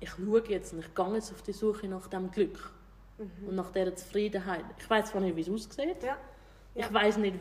[0.00, 2.70] ich schaue jetzt und ich gehe jetzt auf die Suche nach dem Glück
[3.18, 3.48] mhm.
[3.48, 4.64] und nach dieser Zufriedenheit.
[4.78, 6.02] Ich weiß zwar nicht, wie es aussieht.
[6.02, 6.16] Ja.
[6.74, 7.36] Ich weiß nicht,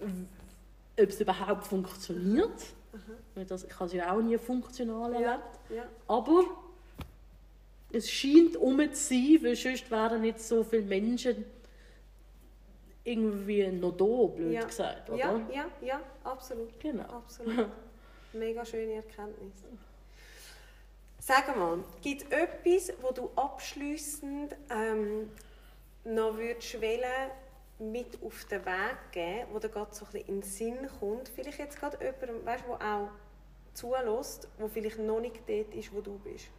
[0.00, 2.50] ob es überhaupt funktioniert.
[2.92, 3.46] Mhm.
[3.46, 5.58] Das, ich habe es ja auch nie funktional erlebt.
[5.74, 5.84] Ja.
[6.08, 6.44] Aber
[7.92, 11.44] es scheint um zu sein, weil sonst wären nicht so viele Menschen
[13.04, 14.64] irgendwie noch da, blöd ja.
[14.64, 15.18] gesagt, oder?
[15.18, 16.78] Ja, ja, ja, absolut.
[16.80, 17.04] Genau.
[17.04, 17.68] Absolut.
[18.32, 19.64] Mega schöne Erkenntnis.
[21.18, 25.30] Sag mal, gibt es etwas, wo du abschließend ähm,
[26.04, 27.30] noch würdest wählen,
[27.80, 31.28] mit auf den Weg geben, wo dir gerade so ein bisschen in den Sinn kommt?
[31.28, 33.10] Vielleicht jetzt gerade jemandem, weißt, der auch
[33.74, 36.50] zulässt, der vielleicht noch nicht dort ist, wo du bist.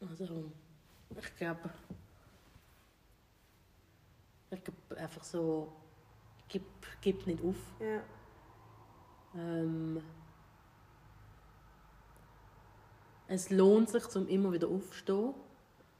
[0.00, 0.50] Also,
[1.18, 1.70] ich glaube,
[4.50, 5.72] ich glaube einfach so,
[6.48, 6.64] gib,
[7.00, 7.56] gib nicht auf.
[7.78, 8.02] Ja.
[9.34, 10.02] Ähm,
[13.30, 15.34] es lohnt sich, zum immer wieder aufzustehen.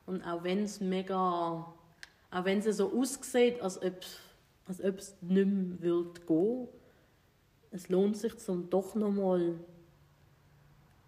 [0.04, 1.64] Und auch wenn es mega,
[2.30, 3.94] auch wenn es so aussieht, als ob,
[4.66, 6.68] als ob es nicht mehr wird gehen,
[7.70, 9.54] es lohnt sich, zum doch nochmal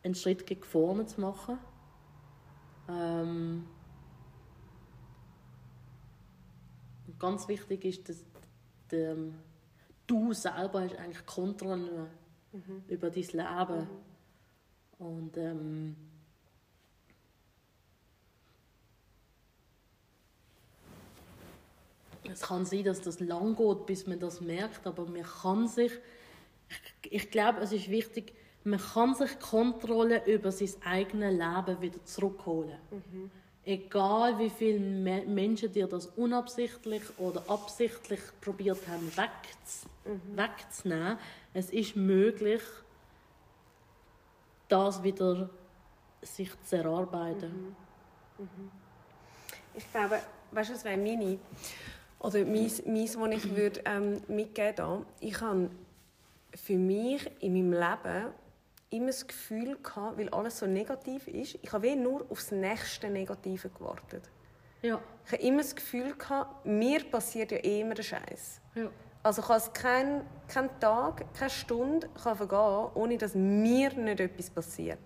[0.04, 1.58] einen Schritt gegen vorne zu machen.
[2.88, 3.64] Ähm,
[7.18, 8.24] ganz wichtig ist, dass
[8.92, 9.16] der,
[10.06, 12.10] du selber hast eigentlich Kontrolle
[12.52, 12.84] mhm.
[12.86, 13.88] über dein Leben.
[15.00, 15.04] Mhm.
[15.04, 15.96] Und ähm,
[22.32, 25.92] es kann sein, dass das lang geht, bis man das merkt, aber man kann sich,
[27.02, 28.32] ich, glaube, es ist wichtig,
[28.64, 32.78] man kann sich Kontrolle über sein eigenes Leben wieder zurückholen.
[32.90, 33.30] Mhm.
[33.64, 40.36] Egal wie viele Menschen dir das unabsichtlich oder absichtlich probiert haben wegz mhm.
[40.36, 41.18] wegzunehmen,
[41.54, 42.62] es ist möglich,
[44.68, 45.50] das wieder
[46.22, 47.74] sich zu erarbeiten.
[48.38, 48.44] Mhm.
[48.44, 48.70] Mhm.
[49.74, 51.38] Ich glaube, weißt du, was wäre meine
[52.22, 55.06] oder mein, was ich würde ähm, mitgeben würde?
[55.20, 55.70] Ich habe
[56.54, 58.32] für mich in meinem Leben
[58.90, 63.68] immer das Gefühl gehabt, weil alles so negativ ist, ich habe nur aufs nächste Negative
[63.70, 64.30] gewartet.
[64.82, 65.00] Ja.
[65.26, 68.60] Ich habe immer das Gefühl gehabt, mir passiert ja eh immer der Scheiß.
[68.74, 68.90] Ja.
[69.22, 74.50] Also kann es kein, kein Tag, keine Stunde kann vergehen, ohne dass mir nicht etwas
[74.50, 74.98] passiert.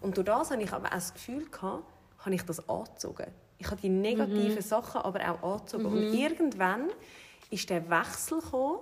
[0.00, 1.84] Und durch das habe ich aber auch das Gefühl gehabt,
[2.18, 3.26] habe ich das angezogen.
[3.58, 4.60] Ich habe die negativen mhm.
[4.60, 5.84] Sachen aber auch angezogen.
[5.84, 5.92] Mhm.
[5.92, 6.88] Und irgendwann
[7.50, 8.78] ist der Wechsel gekommen,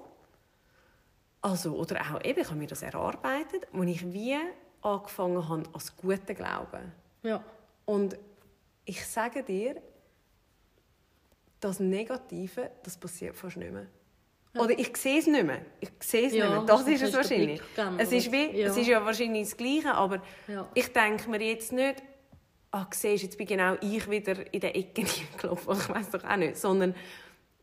[1.43, 4.37] also, oder auch eben, ich habe mir das erarbeitet, wo ich wie
[4.83, 6.93] angefangen habe, als Gute glauben.
[7.23, 7.43] Ja.
[7.85, 8.19] Und
[8.85, 9.81] ich sage dir,
[11.61, 13.87] das Negative, das passiert fast nicht mehr.
[14.55, 14.63] Ja.
[14.63, 15.61] Oder ich sehe es nicht mehr.
[15.81, 16.65] Ich sehe es ja, nicht mehr.
[16.65, 17.61] Das, ist es wahrscheinlich.
[17.99, 18.69] es, ist wie, ja.
[18.69, 20.21] es ist ja wahrscheinlich das Gleiche, aber
[20.75, 22.03] ich denke mir jetzt nicht,
[22.77, 25.05] ach, siehst jetzt bin genau ich wieder in der Ecke
[25.41, 25.77] gelaufen.
[25.79, 26.57] Ich weiß doch auch nicht.
[26.57, 26.95] Sondern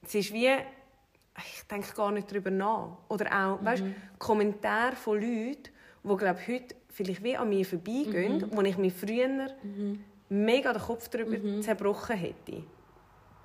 [0.01, 2.97] es ist wie, ich denke gar nicht darüber nach.
[3.09, 3.65] Oder auch, mhm.
[3.65, 3.83] weißt,
[4.17, 5.69] Kommentare von Leuten,
[6.03, 8.49] die glaube heute vielleicht wie an mir vorbeigehen, mhm.
[8.51, 10.03] wo ich mir früher mhm.
[10.29, 11.61] mega den Kopf darüber mhm.
[11.61, 12.63] zerbrochen hätte.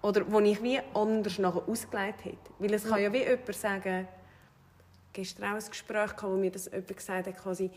[0.02, 2.50] Oder wo ich wie anders nachher ausgelegt hätte.
[2.58, 4.08] Weil es kann ja wie jemand sagen,
[5.12, 7.70] gestern auch ein Gespräch wo mir das jemand gesagt hat, quasi,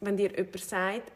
[0.00, 1.12] wenn dir jemand sagt,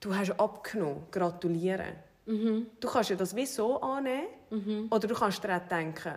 [0.00, 1.94] du hast abgenommen, gratulieren.
[2.26, 2.66] Mhm.
[2.80, 4.88] Du kannst ja das wie so annehmen, mhm.
[4.90, 6.14] oder du kannst dir auch denken,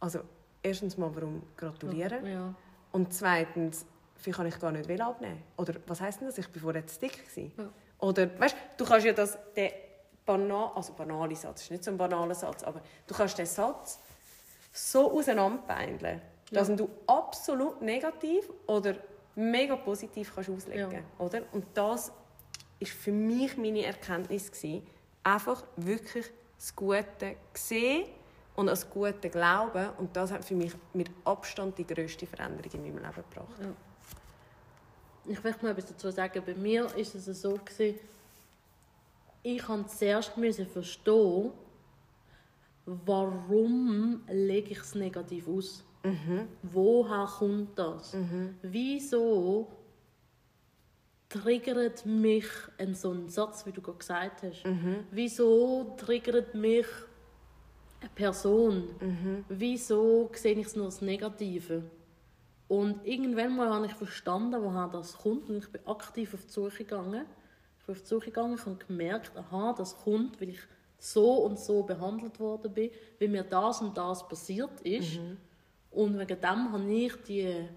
[0.00, 0.20] also
[0.62, 2.26] erstens mal, warum gratulieren?
[2.26, 2.54] Ja.
[2.92, 3.84] Und zweitens,
[4.16, 5.42] vielleicht kann ich gar nicht abnehmen.
[5.56, 6.38] Oder was heisst denn das?
[6.38, 7.22] Ich war vorher zu dick.
[7.36, 7.68] Ja.
[7.98, 9.70] Oder, weißt du, kannst ja das, den
[10.24, 14.00] banal, also banale Satz, ist nicht so ein banaler Satz, aber du kannst den Satz
[14.72, 18.96] so auseinanderbeindeln, dass du absolut negativ oder
[19.34, 21.24] mega positiv kannst auslegen Ja.
[21.24, 21.42] oder?
[21.52, 22.12] Und das
[22.78, 24.86] ist für mich meine Erkenntnis gewesen.
[25.22, 28.06] Einfach wirklich das Gute sehen
[28.54, 29.88] und das Gute glauben.
[29.98, 33.74] Und das hat für mich mit Abstand die grösste Veränderung in meinem Leben gebracht.
[35.26, 36.42] Ich möchte noch etwas dazu sagen.
[36.44, 37.98] Bei mir ist es so gewesen,
[39.42, 41.52] ich musste zuerst müssen verstehen,
[42.84, 45.84] warum lege ich es negativ aus.
[46.62, 48.16] Woher kommt das?
[48.62, 49.68] Wieso
[51.42, 52.46] triggert mich
[52.78, 54.64] ein so ein Satz, wie du gerade gesagt hast?
[55.10, 56.86] Wieso triggert mich
[58.00, 58.84] eine Person?
[59.48, 61.82] Wieso sehe ich es nur das Negative?
[62.68, 65.48] Und irgendwann mal habe ich verstanden, woher das kommt.
[65.48, 67.24] Und ich bin aktiv auf die Suche gegangen.
[67.78, 70.60] Ich bin auf die Suche gegangen und gemerkt, aha, das kommt, weil ich
[70.98, 75.20] so und so behandelt worden bin, weil mir das und das passiert ist.
[75.90, 77.68] Und wegen dem habe ich die,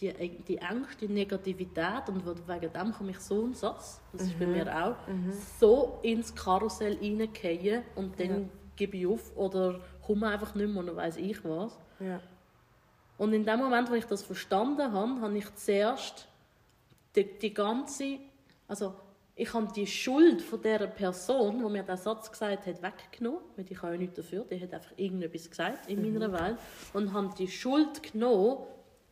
[0.00, 0.12] die,
[0.46, 4.46] die Ängste, die Negativität und wegen dem komme ich so einen Satz, das ist bei
[4.46, 4.96] mir auch,
[5.58, 8.48] so ins Karussell reingehen und dann Ja.
[8.76, 11.78] gebe ich auf oder komme einfach nicht mehr und dann weiss ich was.
[12.00, 12.20] Ja.
[13.16, 16.28] Und in dem Moment, wo ich das verstanden habe, habe ich zuerst
[17.16, 18.18] die, die ganze,
[18.68, 18.94] also
[19.34, 23.66] ich habe die Schuld von der Person, die mir diesen Satz gesagt hat, weggenommen, weil
[23.68, 26.58] ich habe ja nichts dafür, die hat einfach irgendetwas gesagt in meiner Welt
[26.92, 28.58] und habe die Schuld genommen,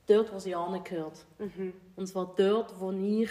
[0.07, 1.27] dort, wo sie angehört.
[1.97, 3.31] Und zwar dort, wo ich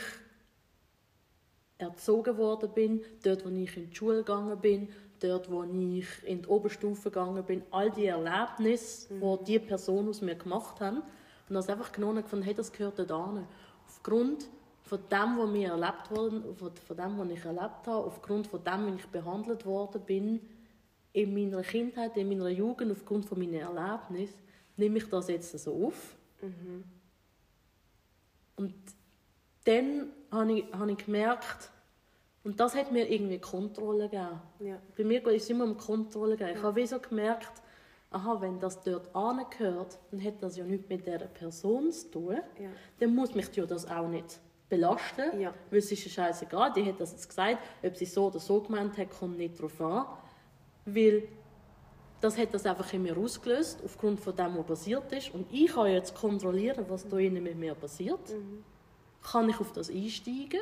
[1.77, 6.41] erzogen worden bin, dort, wo ich in die Schule gegangen bin, dort, wo ich in
[6.41, 11.01] die Oberstufe gegangen bin, all die Erlebnisse, die die Person aus mir gemacht haben.
[11.47, 13.47] Und das einfach genommen und hey, das gehört dort an.
[13.87, 14.49] Aufgrund
[14.81, 18.87] von dem, was mir erlebt wurde, von dem, was ich erlebt habe, aufgrund von dem,
[18.87, 20.39] wie ich behandelt worden bin,
[21.13, 24.35] in meiner Kindheit, in meiner Jugend, aufgrund von meinen Erlebnissen,
[24.75, 26.15] nehme ich das jetzt so auf.
[28.55, 28.73] Und
[29.65, 31.69] dann habe ich, habe ich gemerkt,
[32.43, 34.39] und das hat mir irgendwie Kontrolle gegeben.
[34.59, 34.77] Ja.
[34.95, 36.37] Bei mir geht es immer um Kontrolle.
[36.37, 36.57] Gegeben.
[36.57, 37.51] Ich habe wie so gemerkt,
[38.11, 42.35] aha, wenn das dort angehört, dann hat das ja nichts mit dieser Person zu tun.
[42.59, 42.69] Ja.
[42.99, 45.53] Dann muss mich ja das auch nicht belasten, Ja.
[45.69, 48.61] weil es ist ja scheißegal, die hat das jetzt gesagt, ob sie so oder so
[48.61, 50.05] gemeint hat, kommt nicht darauf an,
[50.85, 51.27] weil
[52.25, 55.31] das hat das einfach in mir ausgelöst, aufgrund von dem, was passiert ist.
[55.31, 58.33] Und ich kann jetzt kontrollieren, was da innen mit mir passiert.
[59.21, 60.61] Kann ich auf das einsteigen?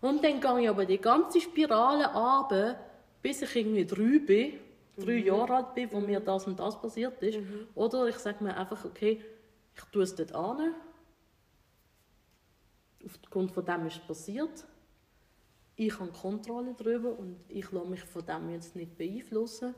[0.00, 2.80] Und dann gehe ich aber die ganze Spirale runter,
[3.22, 4.54] bis ich irgendwie drei bin,
[4.96, 7.38] drei Jahre alt bin, wo mir das und das passiert ist.
[7.76, 9.22] Oder ich sage mir einfach, okay,
[9.76, 10.74] ich tue es dort an.
[13.06, 14.66] Aufgrund von dem ist es passiert.
[15.76, 19.76] Ich habe Kontrolle darüber und ich lasse mich von dem jetzt nicht beeinflussen.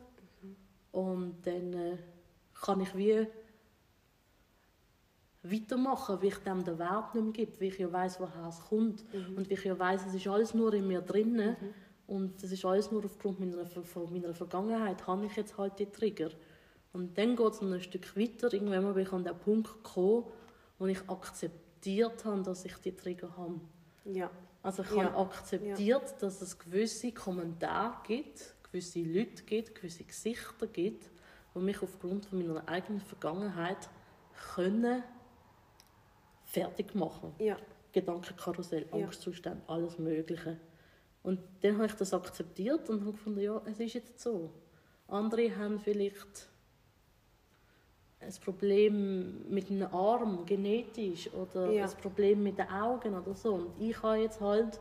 [0.92, 1.96] Und dann äh,
[2.60, 3.26] kann ich wie
[5.42, 8.60] weitermachen, wie ich dem den Wert nicht mehr gebe, wie ich ja weiss, woher es
[8.60, 9.04] kommt.
[9.36, 11.56] Und wie ich ja weiss, es ist alles nur in mir drin.
[12.06, 15.86] Und es ist alles nur aufgrund meiner, von meiner Vergangenheit, habe ich jetzt halt die
[15.86, 16.30] Trigger.
[16.92, 18.52] Und dann geht es noch ein Stück weiter.
[18.52, 20.24] Irgendwann bin ich an den Punkt gekommen,
[20.78, 23.60] wo ich akzeptiert habe, dass ich die Trigger habe.
[24.04, 24.28] Ja.
[24.62, 25.04] Also ich Ja.
[25.04, 31.10] habe akzeptiert, dass es gewisse Kommentare gibt, gewisse Leute gibt, gewisse Gesichter gibt,
[31.54, 33.88] die mich aufgrund von meiner eigenen Vergangenheit
[34.54, 35.02] können
[36.44, 37.32] fertig machen.
[37.38, 37.56] Ja.
[37.92, 39.04] Gedankenkarussell, Ja.
[39.04, 40.58] Angstzustand, alles Mögliche.
[41.22, 44.50] Und dann habe ich das akzeptiert und habe gefunden, ja, es ist jetzt so.
[45.08, 46.48] Andere haben vielleicht
[48.20, 51.84] ein Problem mit einem Arm, genetisch, oder Ja.
[51.84, 53.54] ein Problem mit den Augen oder so.
[53.54, 54.78] Und ich habe jetzt halt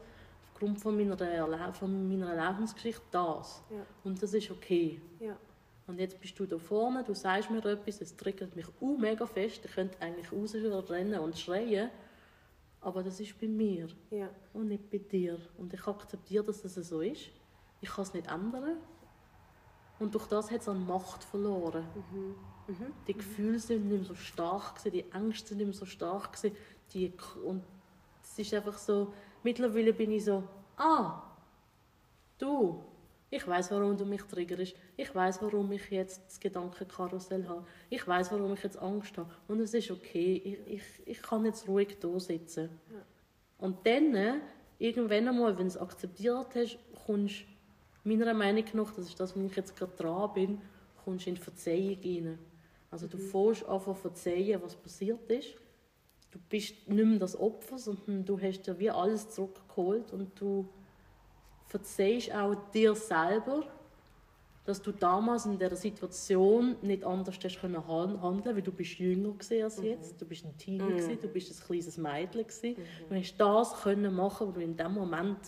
[0.59, 3.63] aufgrund von meiner, Erle von meiner Lebensgeschichte das.
[3.69, 3.85] Ja.
[4.03, 5.01] Und das ist okay.
[5.21, 5.37] Ja.
[5.87, 9.25] Und jetzt bist du da vorne, du sagst mir etwas, es triggert mich uh, mega
[9.25, 9.61] fest.
[9.63, 11.89] Ich könnte eigentlich rausrennen und schreien.
[12.81, 14.29] Aber das ist bei mir Ja.
[14.53, 15.39] und nicht bei dir.
[15.57, 17.29] Und ich akzeptiere, dass das so ist.
[17.81, 18.77] Ich kann es nicht ändern.
[19.97, 21.85] Und durch das hat es an Macht verloren.
[23.07, 26.33] Die Gefühle sind nicht mehr so stark, gewesen, die Ängste sind nicht mehr so stark.
[26.33, 26.55] gewesen,
[26.93, 27.13] Die,
[27.45, 27.63] und
[28.23, 29.13] es ist einfach so,
[29.43, 30.43] mittlerweile bin ich so,
[30.79, 31.21] ah,
[32.37, 32.83] du,
[33.29, 34.75] ich weiß, warum du mich triggerst.
[34.97, 37.65] Ich weiß, warum ich jetzt das Gedankenkarussell habe.
[37.89, 39.29] Ich weiß, warum ich jetzt Angst habe.
[39.47, 40.41] Und es ist okay.
[40.43, 42.69] Ich, ich, ich kann jetzt ruhig da sitzen.
[43.59, 44.39] Und dann, äh,
[44.79, 47.43] irgendwann einmal, wenn du es akzeptiert hast, kommst
[48.03, 50.61] meiner Meinung nach, das ist das, wo ich jetzt gerade dran bin,
[51.03, 52.39] kommst in die Verzeihung rein.
[52.89, 55.49] Also du fährst einfach verzeihen, was passiert ist.
[56.31, 60.67] Du bist nicht mehr das Opfer, sondern du hast dir wie alles zurückgeholt und du
[61.65, 63.63] verzeihst auch dir selber,
[64.65, 68.99] dass du damals in dieser Situation nicht anders hast können han- handeln, weil du bist
[68.99, 72.75] jünger gewesen als jetzt, du bist ein Teenie gewesen, du bist ein kleines Mädchen gewesen.
[73.09, 75.39] Du hast das können machen, was du in dem Moment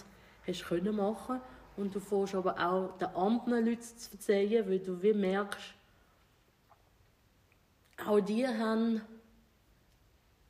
[0.47, 1.39] hast können machen.
[1.77, 5.73] Und du fährst aber auch den anderen Leuten zu verzeihen, weil du wie merkst,
[8.07, 9.01] auch die haben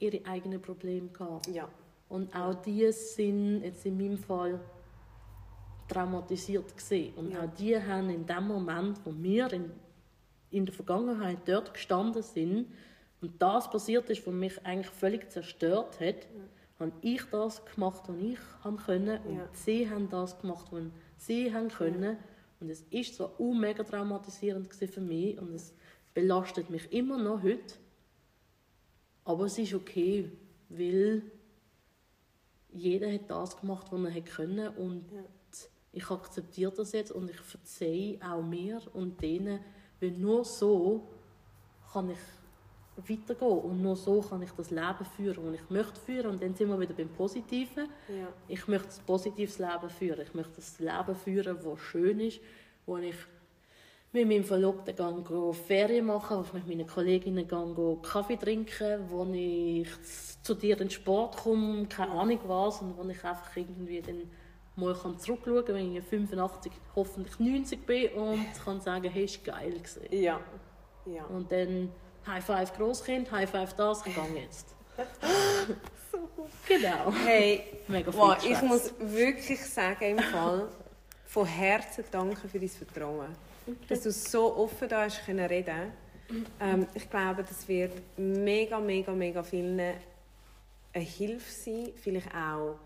[0.02, 1.48] ihre eigenen Probleme gehabt.
[1.48, 1.68] Ja.
[2.10, 4.60] Und auch die sind jetzt in meinem Fall
[5.88, 7.14] traumatisiert gesehen.
[7.16, 7.44] Und Ja.
[7.44, 9.72] auch die haben in dem Moment, wo wir in,
[10.52, 12.68] in der Vergangenheit dort gestanden sind
[13.22, 16.28] und das passiert ist, was mich eigentlich völlig zerstört hat,
[16.80, 19.48] habe ich das gemacht, was ich haben können und Ja.
[19.54, 20.84] sie haben das gemacht, was
[21.18, 22.18] sie haben können.
[22.60, 25.74] Und es ist so mega traumatisierend für mich und es
[26.14, 27.76] belastet mich immer noch heute.
[29.26, 30.32] Aber es ist okay,
[30.70, 31.22] weil
[32.74, 35.24] jeder hat das gemacht, was er hätte können und Ja.
[35.94, 39.60] ich akzeptiere das jetzt und ich verzeihe auch mir und denen,
[40.00, 41.08] weil nur so
[41.92, 42.18] kann ich
[43.10, 46.56] weitergehen und nur so kann ich das Leben führen, das ich möchte führen und dann
[46.56, 47.88] sind wir wieder beim Positiven.
[48.08, 48.28] Ja.
[48.48, 50.22] Ich möchte ein positives Leben führen.
[50.22, 52.40] Ich möchte das Leben führen, das schön ist,
[52.86, 53.16] wo ich
[54.14, 59.06] mit meinem Verlobten gang go Ferien machen, wo ich mit meinen Kolleginnen go Kaffee trinken,
[59.10, 59.88] wo ich
[60.44, 64.30] zu dir in den Sport komme, keine Ahnung was, und wo ich einfach irgendwie dann
[64.76, 69.44] mal kann zurückschauen kann, wenn ich 85, hoffentlich 90 bin und kann sagen, hey, ist
[69.44, 70.02] geil gewesen.
[70.12, 70.40] Ja.
[71.06, 71.26] Ja.
[71.26, 71.92] Und dann
[72.28, 74.76] High Five Großkind, High Five das, ich gehe jetzt.
[76.68, 77.12] Genau.
[77.26, 80.68] Hey, Mega wow, ich muss wirklich sagen, im Fall,
[81.26, 83.36] von Herzen danke für dein Vertrauen.
[83.88, 85.92] Dass du so offen da hast können reden.
[86.60, 89.80] Ähm, ich glaube, das wird mega, mega, mega vielen
[90.94, 92.78] eine Hilfe sein, vielleicht auch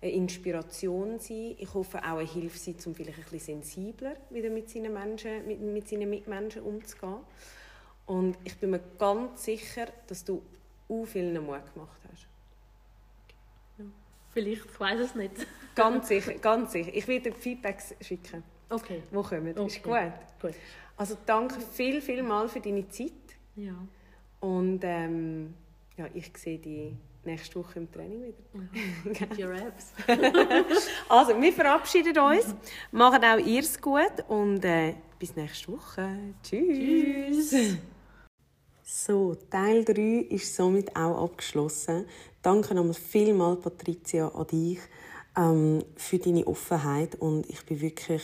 [0.00, 1.56] eine Inspiration sein.
[1.58, 5.46] Ich hoffe auch eine Hilfe sein, um vielleicht ein bisschen sensibler wieder mit seinen Menschen,
[5.46, 7.18] mit, mit seinen Mitmenschen umzugehen.
[8.06, 10.42] Und ich bin mir ganz sicher, dass du
[10.88, 12.26] auch vielen Mut gemacht hast.
[14.32, 15.32] Vielleicht, ich weiß es nicht.
[15.74, 16.90] Ganz sicher, ganz sicher.
[16.94, 19.02] Ich werde dir Feedbacks schicken, Okay.
[19.10, 19.46] die kommen.
[19.48, 20.12] Ist Okay.
[20.40, 20.52] gut.
[20.52, 20.54] Gut.
[20.96, 23.12] Also danke viel, viel mal für deine Zeit.
[23.56, 23.74] Ja.
[24.40, 25.54] Und ähm,
[25.96, 26.92] ja, ich sehe dich
[27.24, 28.38] nächste Woche im Training wieder.
[29.04, 29.92] Mit your abs.
[31.08, 32.54] Also, wir verabschieden uns.
[32.92, 36.08] Macht auch ihr es gut und äh, bis nächste Woche.
[36.42, 37.76] Tschüss.
[38.82, 42.06] So, Teil 3 ist somit auch abgeschlossen.
[42.42, 44.80] Danke nochmal vielmals, Patricia, an dich
[45.36, 47.14] ähm, für deine Offenheit.
[47.16, 48.22] Und ich bin wirklich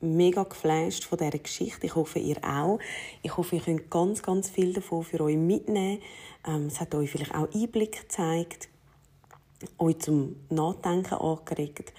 [0.00, 1.86] mega geflasht von dieser Geschichte.
[1.86, 2.78] Ich hoffe, ihr auch.
[3.22, 6.00] Ich hoffe, ihr könnt ganz, ganz viel davon für euch mitnehmen.
[6.46, 8.68] Ähm, es hat euch vielleicht auch Einblick gezeigt
[9.78, 11.92] euch zum Nachdenken angeregt.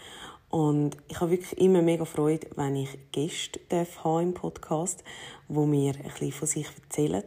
[0.49, 5.03] Und ich habe wirklich immer mega Freude, wenn ich Gäste darf haben im Podcast,
[5.47, 7.23] wo mir ein bisschen von sich erzählen.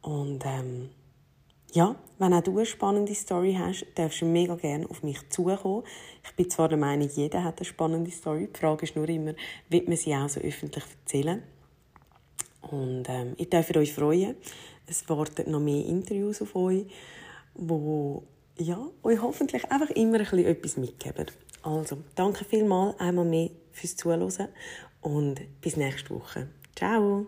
[0.00, 0.90] Und ähm,
[1.74, 5.84] ja, wenn auch du eine spannende Story hast, darfst du mega gerne auf mich zukommen.
[6.24, 8.48] Ich bin zwar der Meinung, jeder hat eine spannende Story.
[8.54, 9.34] Die Frage ist nur immer,
[9.68, 11.42] wird man sie auch so öffentlich erzählen?
[12.60, 14.36] Und ähm, ich darf euch freuen.
[14.86, 16.86] Es warten noch mehr Interviews auf euch,
[17.54, 18.24] wo
[18.58, 21.26] ja, euch hoffentlich einfach immer ein bisschen etwas mitgeben.
[21.62, 24.48] Also, danke vielmals einmal mehr fürs Zuhören
[25.00, 26.48] und bis nächste Woche.
[26.74, 27.26] Ciao!